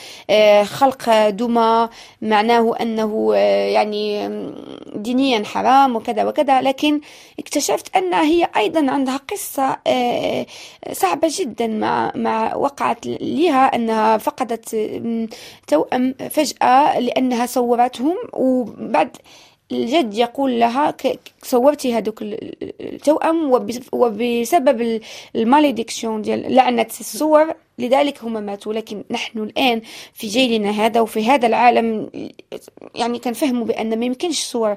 خلق 0.65 1.29
دمى 1.29 1.89
معناه 2.23 2.75
أنه 2.81 3.35
يعني 3.75 4.29
دينيا 4.95 5.45
حرام 5.45 5.97
وكذا 5.97 6.25
وكذا. 6.25 6.61
لكن 6.61 7.01
اكتشفت 7.39 7.97
أن 7.97 8.15
هي 8.15 8.49
أيضا 8.57 8.91
عندها 8.91 9.17
قصة 9.17 9.77
صعبة 10.93 11.29
جدا 11.31 11.67
مع 11.67 12.13
مع 12.15 12.55
وقعت 12.55 13.07
لها 13.07 13.75
أنها 13.77 14.19
فقدت 14.19 14.77
توأم 15.67 16.15
فجأة 16.31 16.99
لأنها 16.99 17.47
صورتهم. 17.47 18.17
وبعد 18.33 19.17
الجد 19.73 20.15
يقول 20.15 20.61
لها 20.61 20.95
صورتي 21.43 21.95
هذوك 21.95 22.23
التوأم 22.23 23.53
وبسبب 23.93 25.01
الماليديكسيون 25.37 26.23
ديال 26.23 26.55
لعنة 26.55 26.87
الصور 27.01 27.55
لذلك 27.79 28.25
هم 28.25 28.33
ماتوا. 28.43 28.73
لكن 28.73 29.05
نحن 29.11 29.39
الآن 29.39 29.83
في 30.13 30.27
جيلنا 30.27 30.71
هذا 30.71 31.01
وفي 31.01 31.25
هذا 31.25 31.47
العالم 31.47 32.11
يعني 32.95 33.19
كنفهموا 33.19 33.65
بأن 33.65 33.99
ما 33.99 34.05
يمكنش 34.05 34.45
صور 34.45 34.77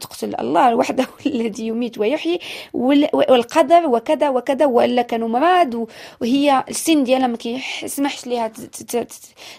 تقتل 0.00 0.34
الله 0.40 0.74
وحده 0.74 1.06
الذي 1.26 1.66
يميت 1.66 1.98
ويحيي 1.98 2.38
والقدر 2.72 3.86
وكذا 3.86 4.28
وكذا 4.28 4.66
ولا 4.66 5.02
كانوا 5.02 5.28
مراد 5.28 5.86
وهي 6.20 6.64
السن 6.68 7.04
ديالها 7.04 7.26
ما 7.26 7.36
كيسمحش 7.36 8.26
لها 8.26 8.52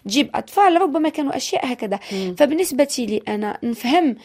تجيب 0.06 0.30
أطفال 0.36 0.82
ربما 0.82 1.10
كانوا 1.10 1.38
أشياء 1.38 1.74
هكذا. 1.74 2.00
فبالنسبة 2.38 2.88
لي 3.00 3.22
أنا 3.28 3.58
نفهم 3.64 4.16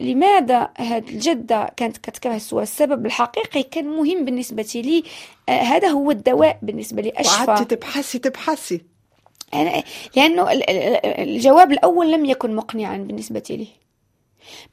لماذا 0.00 0.68
هذه 0.76 1.08
الجدة 1.08 1.72
كانت 1.76 1.96
كتكره 1.96 2.36
الصور 2.36 2.62
السبب 2.62 3.06
الحقيقي 3.06 3.62
كان 3.62 3.86
مهم 3.86 4.24
بالنسبة 4.24 4.66
لي. 4.74 5.02
آه، 5.48 5.52
هذا 5.52 5.88
هو 5.88 6.10
الدواء 6.10 6.58
بالنسبة 6.62 7.02
لي 7.02 7.12
أشفى 7.16 7.42
وقعدت 7.42 7.74
تبحثي. 7.74 8.18
تبحثي 8.18 8.80
لأنه 10.16 10.46
الجواب 11.04 11.72
الأول 11.72 12.12
لم 12.12 12.24
يكن 12.24 12.56
مقنعا 12.56 12.96
بالنسبة 12.96 13.42
لي. 13.50 13.66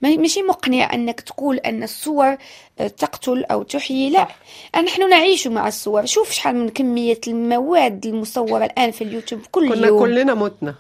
ماشي 0.02 0.42
مقنع 0.42 0.94
أنك 0.94 1.22
تقول 1.22 1.58
أن 1.58 1.84
الصور 1.84 2.38
آه، 2.80 2.88
تقتل 2.88 3.44
أو 3.44 3.64
تحيي 3.64 4.10
لا. 4.10 4.28
نحن 4.76 5.10
نعيش 5.10 5.48
مع 5.48 5.68
الصور 5.68 6.06
شوف 6.06 6.32
شحال 6.32 6.56
من 6.56 6.70
كمية 6.70 7.22
المواد 7.28 8.06
المصورة 8.06 8.66
الآن 8.66 8.92
في 8.92 9.04
اليوتيوب 9.04 9.42
كل 9.52 9.74
كنا 9.74 9.88
يوم. 9.88 10.00
كلنا 10.00 10.34
متنا. 10.34 10.76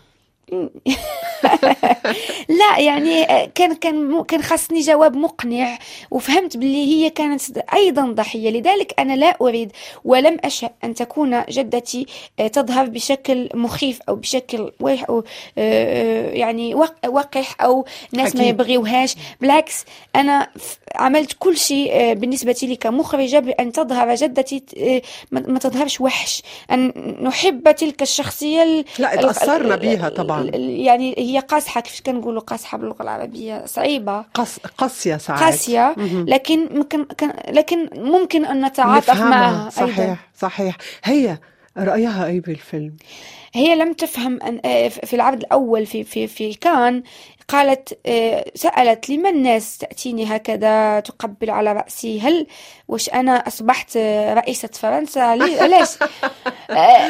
لا 2.60 2.80
يعني 2.80 3.26
كان 3.56 3.74
كان 3.76 4.24
كان 4.24 4.42
خاصني 4.42 4.80
جواب 4.80 5.16
مقنع 5.16 5.78
وفهمت 6.12 6.58
باللي 6.58 6.86
هي 6.86 7.10
كانت 7.10 7.42
أيضا 7.74 8.02
ضحية. 8.02 8.50
لذلك 8.50 8.94
أنا 9.00 9.14
لا 9.14 9.38
أريد 9.42 9.72
ولم 10.06 10.38
أشأ 10.44 10.70
أن 10.84 10.94
تكون 10.94 11.44
جدتي 11.50 12.06
تظهر 12.54 12.86
بشكل 12.86 13.50
مخيف 13.54 14.00
أو 14.10 14.16
بشكل 14.16 14.72
ويح 14.80 15.06
أو 15.10 15.24
يعني 16.34 16.76
وقح 17.08 17.62
أو 17.62 17.86
ناس 18.14 18.36
ما 18.36 18.44
يبغيوهاش. 18.44 19.16
بالعكس 19.42 19.86
أنا 20.16 20.48
عملت 20.96 21.36
كل 21.40 21.58
شيء 21.58 22.14
بالنسبة 22.14 22.56
لي 22.64 22.76
كمخرجة 22.76 23.40
بأن 23.40 23.72
تظهر 23.72 24.16
جدتي 24.16 24.64
ما 25.32 25.60
تظهرش 25.60 26.02
وحش. 26.02 26.44
أن 26.72 26.94
نحب 27.22 27.72
تلك 27.72 28.02
الشخصية 28.02 28.86
لا 29.00 29.16
تأثرنا 29.16 29.76
بها 29.76 30.10
طبعا. 30.10 30.52
يعني 30.56 31.16
هي 31.18 31.42
قاصحة 31.64 31.82
كيف 31.82 32.02
كنقولوا 32.06 32.42
قاصحة 32.42 32.78
باللغة 32.78 33.04
العربية؟ 33.04 33.66
صعيبة. 33.66 34.26
قص... 34.34 34.60
قاسية 34.60 35.18
ساعات. 35.18 35.44
قاسية 35.44 35.96
لكن 36.28 36.70
ممكن 36.78 37.06
لكن 37.50 37.90
ممكن 37.96 38.46
أن 38.46 38.66
نتعاطف 38.66 39.22
معها 39.22 39.70
صحيح 39.70 40.00
أيضا. 40.00 40.18
صحيح. 40.38 40.78
هي 41.04 41.38
رأيها 41.78 42.26
أي 42.26 42.40
بالفيلم؟ 42.40 42.98
هي 43.54 43.76
لم 43.76 43.94
تفهم 43.94 44.44
أن 44.44 44.62
آه، 44.66 44.88
في 44.88 45.16
العرض 45.16 45.38
الأول 45.38 45.86
في 45.86 46.04
في 46.04 46.28
في 46.28 46.54
كان 46.54 47.04
قالت 47.48 48.00
آه، 48.06 48.46
سألت 48.56 49.10
لما 49.10 49.30
الناس 49.30 49.78
تأتيني 49.78 50.36
هكذا 50.36 51.00
تقبل 51.00 51.50
على 51.50 51.74
رأسي؟ 51.74 52.20
هل 52.20 52.48
وش 52.88 53.10
أنا 53.10 53.48
أصبحت 53.48 53.98
رئيسة 54.28 54.70
فرنسا؟ 54.74 55.36
ليش؟ 55.68 55.90
آه، 56.70 57.08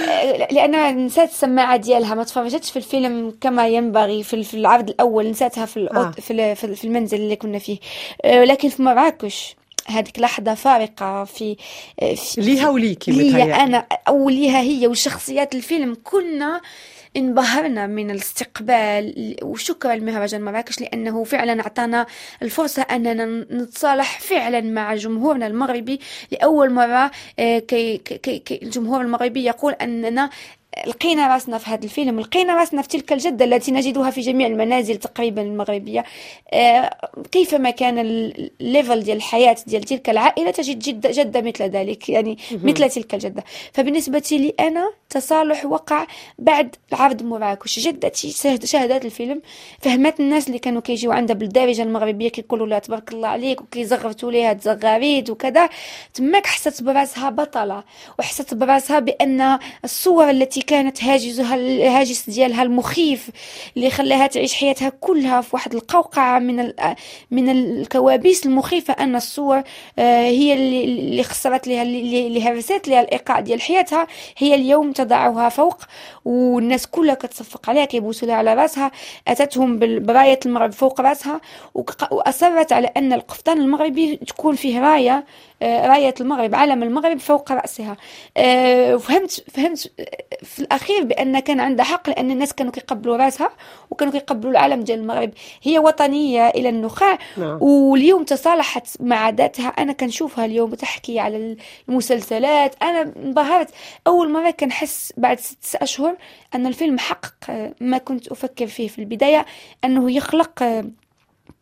لأن 0.51 1.05
نسيت 1.05 1.29
السماعة 1.29 1.77
ديالها 1.77 2.15
ما 2.15 2.23
تفرجتش 2.23 2.71
في 2.71 2.77
الفيلم 2.77 3.37
كما 3.41 3.67
ينبغي 3.67 4.23
في 4.23 4.53
العرض 4.53 4.89
الأول 4.89 5.29
نسيتها 5.29 5.65
في 5.65 6.55
في 6.55 6.83
المنزل 6.83 7.17
اللي 7.17 7.35
كنا 7.35 7.59
فيه. 7.59 7.77
لكن 8.25 8.69
في 8.69 8.81
مراكش 8.81 9.55
هذيك 9.87 10.19
لحظة 10.19 10.53
فارقة 10.53 11.23
في, 11.23 11.55
في 12.15 12.41
ليها 12.41 12.69
وليكي 12.69 13.11
ليها 13.11 13.63
أنا 13.63 13.87
أو 14.07 14.29
ليها 14.29 14.61
هي 14.61 14.87
وشخصيات 14.87 15.55
الفيلم. 15.55 15.97
كنا 16.03 16.61
انبهرنا 17.17 17.87
من 17.87 18.11
الاستقبال 18.11 19.35
وشكرا 19.43 19.95
لمهرجان 19.95 20.41
مراكش 20.41 20.81
لأنه 20.81 21.23
فعلا 21.23 21.61
أعطانا 21.61 22.05
الفرصة 22.41 22.81
أننا 22.81 23.25
نتصالح 23.51 24.19
فعلا 24.19 24.61
مع 24.61 24.95
جمهورنا 24.95 25.47
المغربي 25.47 25.99
لأول 26.31 26.73
مرة 26.73 27.11
آه، 27.39 27.59
كي, 27.59 27.97
كي, 27.97 28.39
كي 28.39 28.59
الجمهور 28.63 29.01
المغربي 29.01 29.43
يقول 29.45 29.73
أننا 29.73 30.29
لقينا 30.87 31.33
راسنا 31.33 31.57
في 31.57 31.69
هذا 31.69 31.83
الفيلم 31.83 32.19
لقينا 32.19 32.55
راسنا 32.55 32.81
في 32.81 32.87
تلك 32.87 33.13
الجدة 33.13 33.45
التي 33.45 33.71
نجدها 33.71 34.09
في 34.09 34.21
جميع 34.21 34.47
المنازل 34.47 34.95
تقريبا 34.95 35.41
المغربية. 35.41 36.03
آه، 36.53 37.09
كيفما 37.31 37.69
كان 37.69 37.99
ال 37.99 38.16
level 38.16 39.03
ديال 39.03 39.17
الحياة 39.17 39.55
ديال 39.67 39.83
تلك 39.83 40.09
العائلة 40.09 40.51
تجد 40.51 40.79
جدة, 40.79 41.09
جدة 41.11 41.41
مثل 41.41 41.63
ذلك 41.63 42.09
يعني 42.09 42.37
مثل 42.51 42.89
تلك 42.89 43.13
الجدة. 43.13 43.43
فبالنسبة 43.73 44.23
لي 44.31 44.53
أنا 44.59 44.91
تصالح 45.09 45.65
وقع 45.65 46.07
بعد 46.39 46.75
عرض 46.93 47.23
مراكش 47.23 47.79
جدتي 47.79 48.31
شاهدت 48.67 49.05
الفيلم؟ 49.05 49.41
فهمت 49.79 50.19
الناس 50.19 50.47
اللي 50.47 50.59
كانوا 50.59 50.81
كيجيو 50.81 51.11
عندها 51.11 51.35
بالدارجة 51.35 51.83
المغربية 51.83 52.29
كيقولوا 52.29 52.67
لها 52.67 52.79
تبارك 52.79 53.13
الله 53.13 53.27
عليك 53.27 53.61
وكيزغرتوا 53.61 54.31
ليها 54.31 54.53
تزغريت 54.53 55.29
وكذا. 55.29 55.69
تماك 56.13 56.45
حست 56.45 56.83
براسها 56.83 57.29
بطلة 57.29 57.83
وحست 58.19 58.53
براسها 58.53 58.99
بأن 58.99 59.59
الصور 59.83 60.29
التي 60.29 60.62
كانت 60.63 61.03
هاجسها 61.03 61.55
الهاجس 61.55 62.29
ديالها 62.29 62.63
المخيف 62.63 63.29
اللي 63.77 63.89
خلاها 63.89 64.27
تعيش 64.27 64.53
حياتها 64.53 64.89
كلها 64.89 65.41
في 65.41 65.49
واحد 65.53 65.75
القوقعة 65.75 66.39
من 66.39 66.73
من 67.31 67.49
الكوابيس 67.49 68.45
المخيفة 68.45 68.93
أن 68.93 69.15
الصور 69.15 69.63
آه، 69.99 70.25
هي 70.25 70.53
اللي 70.53 71.23
خسرت 71.23 71.67
لها 71.67 71.81
اللي 71.81 72.43
هرست 72.43 72.87
لها 72.87 73.01
الإيقاع 73.01 73.39
ديال 73.39 73.61
حياتها. 73.61 74.07
هي 74.37 74.55
اليوم 74.55 74.91
تضعها 74.91 75.49
فوق 75.49 75.77
والناس 76.25 76.87
كلها 76.87 77.15
كتصفق 77.15 77.69
عليها 77.69 77.85
كيبوسوا 77.85 78.27
لها 78.27 78.35
على 78.35 78.53
راسها. 78.53 78.91
أتتهم 79.27 79.79
براية 80.05 80.39
المغرب 80.45 80.71
فوق 80.71 81.01
راسها 81.01 81.41
وأصرت 82.11 82.71
على 82.73 82.87
أن 82.97 83.13
القفطان 83.13 83.61
المغربي 83.61 84.15
تكون 84.15 84.55
فيه 84.55 84.79
راية 84.79 85.25
آه، 85.61 85.87
راية 85.87 86.13
المغرب 86.21 86.55
علم 86.55 86.83
المغرب 86.83 87.19
فوق 87.19 87.51
رأسها. 87.51 87.97
آه، 88.37 88.95
فهمت 88.97 89.45
فهمت 89.53 89.91
في 90.53 90.59
الأخير 90.59 91.03
بأن 91.03 91.39
كان 91.39 91.59
عندها 91.59 91.85
حق 91.85 92.09
لأن 92.09 92.31
الناس 92.31 92.53
كانوا 92.53 92.71
كيقبلوا 92.71 93.17
راسها 93.17 93.49
وكانوا 93.91 94.13
كيقبلوا 94.13 94.51
العلم 94.51 94.81
ديال 94.81 94.99
المغرب. 94.99 95.31
هي 95.63 95.79
وطنية 95.79 96.47
إلى 96.49 96.69
النخاع 96.69 97.17
نعم. 97.37 97.57
واليوم 97.61 98.23
تصالحت 98.23 98.87
مع 98.99 99.29
ذاتها. 99.29 99.67
أنا 99.67 99.93
كنشوفها 99.93 100.45
اليوم 100.45 100.73
تحكي 100.73 101.19
على 101.19 101.57
المسلسلات. 101.89 102.75
أنا 102.83 103.13
انبهرت. 103.17 103.69
أول 104.07 104.31
مرة 104.31 104.51
كنحس 104.51 105.13
بعد 105.17 105.39
ست 105.39 105.75
أشهر 105.75 106.15
أن 106.55 106.67
الفيلم 106.67 106.99
حقق 106.99 107.73
ما 107.81 107.97
كنت 107.97 108.27
أفكر 108.27 108.67
فيه 108.67 108.87
في 108.87 108.99
البداية 108.99 109.45
أنه 109.85 110.11
يخلق 110.11 110.83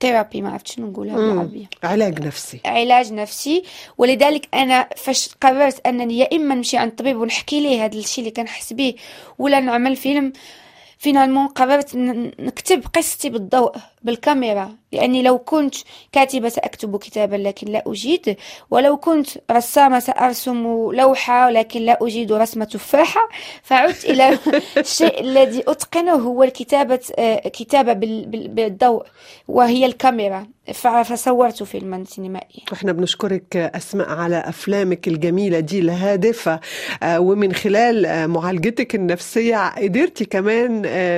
ثيرابي 0.01 0.41
ما 0.41 0.49
عرفت 0.49 0.67
شنو 0.67 0.87
نقولها 0.87 1.15
بالعربية. 1.15 1.65
علاج 1.83 2.21
نفسي. 2.21 2.59
علاج 2.65 3.13
نفسي. 3.13 3.63
ولذلك 3.97 4.47
أنا 4.53 4.89
فاش 4.97 5.29
قررت 5.41 5.87
أنني 5.87 6.17
يا 6.17 6.29
إما 6.33 6.55
نمشي 6.55 6.77
عند 6.77 6.91
طبيب 6.91 7.17
ونحكي 7.17 7.59
ليه 7.59 7.85
هذا 7.85 7.97
الشيء 7.97 8.23
اللي 8.23 8.35
كنحس 8.35 8.73
به 8.73 8.95
ولا 9.39 9.59
نعمل 9.59 9.95
فيلم. 9.95 10.33
فينالمون 10.97 11.47
قررت 11.47 11.95
نكتب 11.95 12.83
قصتي 12.93 13.29
بالضوء. 13.29 13.75
بالكاميرا 14.03 14.81
لأني 14.91 15.21
لو 15.21 15.37
كنت 15.37 15.75
كاتبة 16.11 16.49
سأكتب 16.49 16.97
كتابا 16.97 17.35
لكن 17.35 17.67
لا 17.67 17.83
أجيد 17.87 18.35
ولو 18.71 18.97
كنت 18.97 19.27
رسامة 19.51 19.99
سأرسم 19.99 20.91
لوحة 20.93 21.49
لكن 21.49 21.81
لا 21.81 21.97
أجيد 22.01 22.31
رسم 22.31 22.63
تفاحة 22.63 23.29
فعدت 23.63 24.05
إلى 24.05 24.39
الشيء 24.77 25.21
الذي 25.21 25.63
أتقنه 25.67 26.13
هو 26.13 26.43
الكتابة 26.43 26.99
آه، 27.19 27.49
كتابة 27.49 27.93
بالضوء 27.93 29.05
وهي 29.47 29.85
الكاميرا. 29.85 30.47
فصورت 31.03 31.63
فيلما 31.63 32.03
سينمائيا. 32.03 32.63
إحنا 32.73 32.91
بنشكرك 32.91 33.57
أسماء 33.57 34.09
على 34.09 34.35
أفلامك 34.35 35.07
الجميلة 35.07 35.59
دي 35.59 35.79
الهادفة 35.79 36.59
آه، 37.03 37.19
ومن 37.19 37.53
خلال 37.53 38.05
آه، 38.05 38.27
معالجتك 38.27 38.95
النفسية 38.95 39.69
قدرتي 39.69 40.25
كمان 40.25 40.71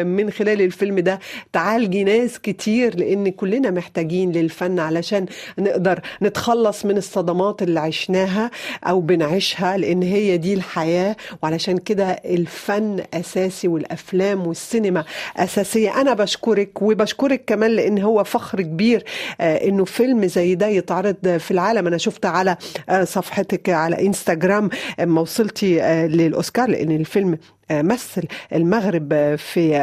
من 0.07 0.31
خلال 0.31 0.61
الفيلم 0.61 0.99
ده 0.99 1.19
تعالجي 1.53 2.03
ناس 2.03 2.39
كتير 2.39 2.72
لأن 2.81 3.31
كلنا 3.31 3.53
كلنا 3.53 3.71
محتاجين 3.71 4.31
للفن 4.31 4.79
علشان 4.79 5.25
نقدر 5.59 5.99
نتخلص 6.21 6.85
من 6.85 6.97
الصدمات 6.97 7.61
اللي 7.61 7.79
عشناها 7.79 8.51
أو 8.83 9.01
بنعيشها 9.01 9.77
لأن 9.77 10.03
هي 10.03 10.37
دي 10.37 10.53
الحياة 10.53 11.15
وعلشان 11.43 11.77
كده 11.77 12.05
الفن 12.25 13.03
أساسي 13.13 13.67
والأفلام 13.67 14.47
والسينما 14.47 15.03
أساسية. 15.37 16.01
أنا 16.01 16.13
بشكرك 16.13 16.81
وبشكرك 16.81 17.43
كمان 17.47 17.71
لأن 17.71 17.99
هو 17.99 18.23
فخر 18.23 18.61
كبير 18.61 19.03
آه، 19.41 19.67
إنه 19.67 19.85
فيلم 19.85 20.25
زي 20.25 20.55
ده 20.55 20.67
يتعرض 20.67 21.37
في 21.37 21.51
العالم. 21.51 21.87
أنا 21.87 21.97
شفت 21.97 22.25
على 22.25 22.57
آه، 22.89 23.03
صفحتك 23.03 23.69
على 23.69 24.05
انستغرام 24.07 24.69
ما 24.99 25.21
وصلتي 25.21 25.81
آه، 25.81 26.07
للأوسكار 26.07 26.69
لأن 26.69 26.91
الفيلم 26.91 27.37
مثل 27.81 28.23
المغرب 28.53 29.35
في 29.35 29.77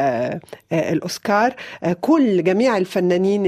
الأوسكار. 0.72 1.54
كل 2.00 2.44
جميع 2.44 2.76
الفنانين 2.76 3.42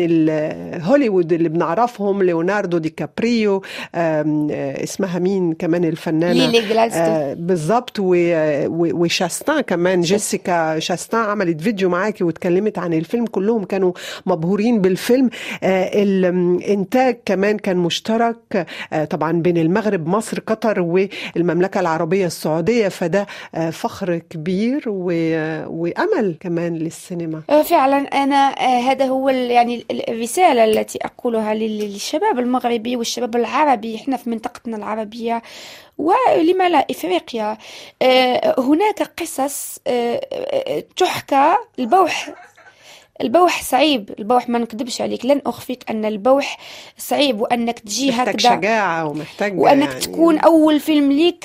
هوليوود 0.83 1.33
اللي 1.33 1.49
بنعرفهم 1.49 2.23
ليوناردو 2.23 2.79
دي 2.79 2.89
كابريو 2.89 3.63
اسمها 3.95 5.19
مين 5.19 5.53
كمان 5.53 5.85
الفنانة؟ 5.85 6.33
ليلي 6.33 7.35
بالظبط 7.35 7.97
وشاستان 7.99 9.61
كمان 9.61 10.01
جيسيكا 10.01 10.79
شاستان 10.79 11.21
عملت 11.21 11.61
فيديو 11.61 11.89
معاكي 11.89 12.25
واتكلمت 12.25 12.79
عن 12.79 12.93
الفيلم. 12.93 13.27
كلهم 13.27 13.65
كانوا 13.65 13.93
مبهورين 14.27 14.81
بالفيلم. 14.81 15.31
الإنتاج 15.63 17.19
كمان 17.25 17.59
كان 17.59 17.77
مشترك 17.77 18.67
طبعا 19.11 19.33
بين 19.33 19.59
المغرب 19.59 20.07
مصر 20.07 20.41
قطر 20.41 20.81
والمملكة 20.81 21.81
العربية 21.81 22.27
السعودية. 22.27 22.89
فده 22.89 23.27
فخر 23.71 24.21
كبير 24.33 24.83
وأمل 25.69 26.37
كمان 26.41 26.77
للسينما. 26.77 27.41
فعلا 27.65 27.97
أنا 27.97 28.49
هذا 28.91 29.05
هو 29.05 29.29
يعني 29.29 29.85
الرسالة 30.09 30.65
التي 30.65 30.99
أقولها 31.03 31.55
للشباب 31.55 32.39
المغربي 32.39 32.97
والشباب 32.97 33.37
العربي 33.37 33.97
إحنا 33.97 34.17
في 34.17 34.31
منطقتنا 34.31 34.77
العربية 34.77 35.43
ولما 35.99 36.69
لا 36.69 36.87
إفريقيا. 36.91 37.59
هناك 38.59 39.03
قصص 39.21 39.79
تحكى 40.97 41.55
البوح 41.79 42.35
البوح 43.23 43.63
صعيب 43.63 44.11
البوح 44.19 44.49
ما 44.49 44.59
نكذبش 44.59 45.01
عليك 45.01 45.27
لن 45.27 45.43
أخفيك 45.47 45.85
أن 45.91 46.05
البوح 46.05 46.59
صعيب 46.99 47.41
وأنك 47.41 47.79
تجي 47.79 48.09
محتاج 48.11 48.29
هكذا 48.29 48.57
شجاعة 48.57 49.07
ومحتاج 49.07 49.59
وأنك 49.59 49.89
يعني 49.89 50.01
تكون 50.01 50.39
أول 50.39 50.81
فيلم 50.81 51.13
ليك 51.13 51.45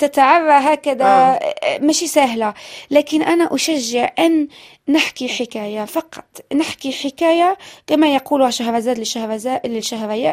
تتعرى 0.00 0.52
هكذا 0.52 1.04
آه. 1.04 1.78
ماشي 1.80 2.06
سهلة 2.06 2.54
لكن 2.90 3.22
أنا 3.22 3.54
أشجع 3.54 4.12
أن 4.18 4.48
نحكي 4.88 5.28
حكاية 5.28 5.84
فقط. 5.84 6.24
نحكي 6.54 6.92
حكاية 6.92 7.58
كما 7.86 8.14
يقول 8.14 8.52
شهرزاد 8.52 8.98
لشهرزاد 8.98 9.78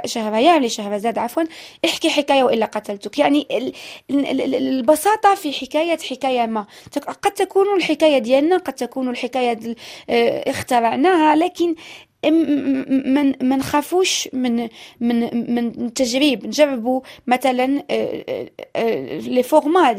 شهريار 0.06 0.62
لشهرزاد 0.62 1.18
عفوا. 1.18 1.44
احكي 1.86 2.10
حكاية 2.10 2.44
وإلا 2.44 2.66
قتلتك. 2.66 3.20
يعني 3.20 3.48
ال- 3.52 3.74
ال- 4.10 4.42
ال- 4.42 4.56
البساطة 4.56 5.36
في 5.36 5.54
حكاية 5.54 5.98
حكاية 5.98 6.46
ما. 6.46 6.66
قد 7.22 7.32
تكون 7.32 7.66
الحكاية 7.78 8.18
ديالنا 8.18 8.58
قد 8.58 8.74
تكون 8.74 9.10
الحكاية 9.10 9.54
دل- 9.54 9.76
آه، 10.10 10.50
اخترعناها 10.50 11.36
لكن 11.36 11.76
من 12.31 13.33
ما 13.49 13.55
نخافوش 13.55 14.29
من 14.33 14.69
من 14.99 15.53
من 15.53 15.67
التجريب 15.67 16.45
نجربوا 16.47 17.01
مثلا 17.27 17.83
آه، 17.91 18.23
آه، 18.29 18.49
آه، 18.75 19.17
لي 19.19 19.43
فورما 19.43 19.91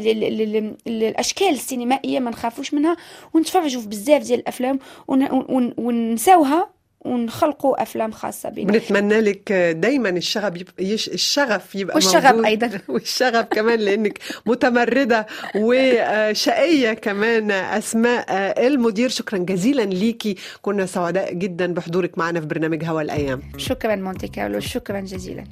الأشكال 0.87 1.47
السينمائية 1.49 2.19
ما 2.19 2.31
نخافوش 2.31 2.73
منها. 2.73 2.97
ونتفرجوا 3.33 3.81
في 3.81 3.87
بزاف 3.87 4.21
ديال 4.23 4.39
الأفلام 4.39 4.79
ون- 5.07 5.31
ون- 5.31 5.73
ونساوها 5.77 6.74
ونخلقوا 7.05 7.81
أفلام 7.81 8.11
خاصة 8.11 8.49
بنا. 8.49 8.71
بنتمنى 8.71 9.21
لك 9.21 9.51
دايما 9.77 10.09
الشغف 10.09 10.55
يبقى 10.61 10.83
يش 10.85 11.07
الشغف 11.09 11.75
يبقى 11.75 11.95
والشغف 11.95 12.25
موجود 12.25 12.45
أيضاً. 12.45 12.71
والشغف 12.93 13.45
كمان 13.45 13.79
لأنك 13.79 14.19
متمردة 14.45 15.27
وشقية 15.55 16.93
كمان 16.93 17.51
أسماء 17.51 18.25
المدير. 18.67 19.09
شكرا 19.09 19.37
جزيلا 19.37 19.81
ليكي 19.81 20.35
كنا 20.61 20.85
سعداء 20.85 21.33
جدا 21.33 21.73
بحضورك 21.73 22.17
معنا 22.17 22.39
في 22.41 22.45
برنامج 22.47 22.83
هوا 22.83 23.01
الأيام. 23.01 23.41
شكرا 23.57 23.95
مونتي 23.95 24.27
كارلو 24.27 24.59
شكرا 24.59 24.99
جزيلا. 24.99 25.43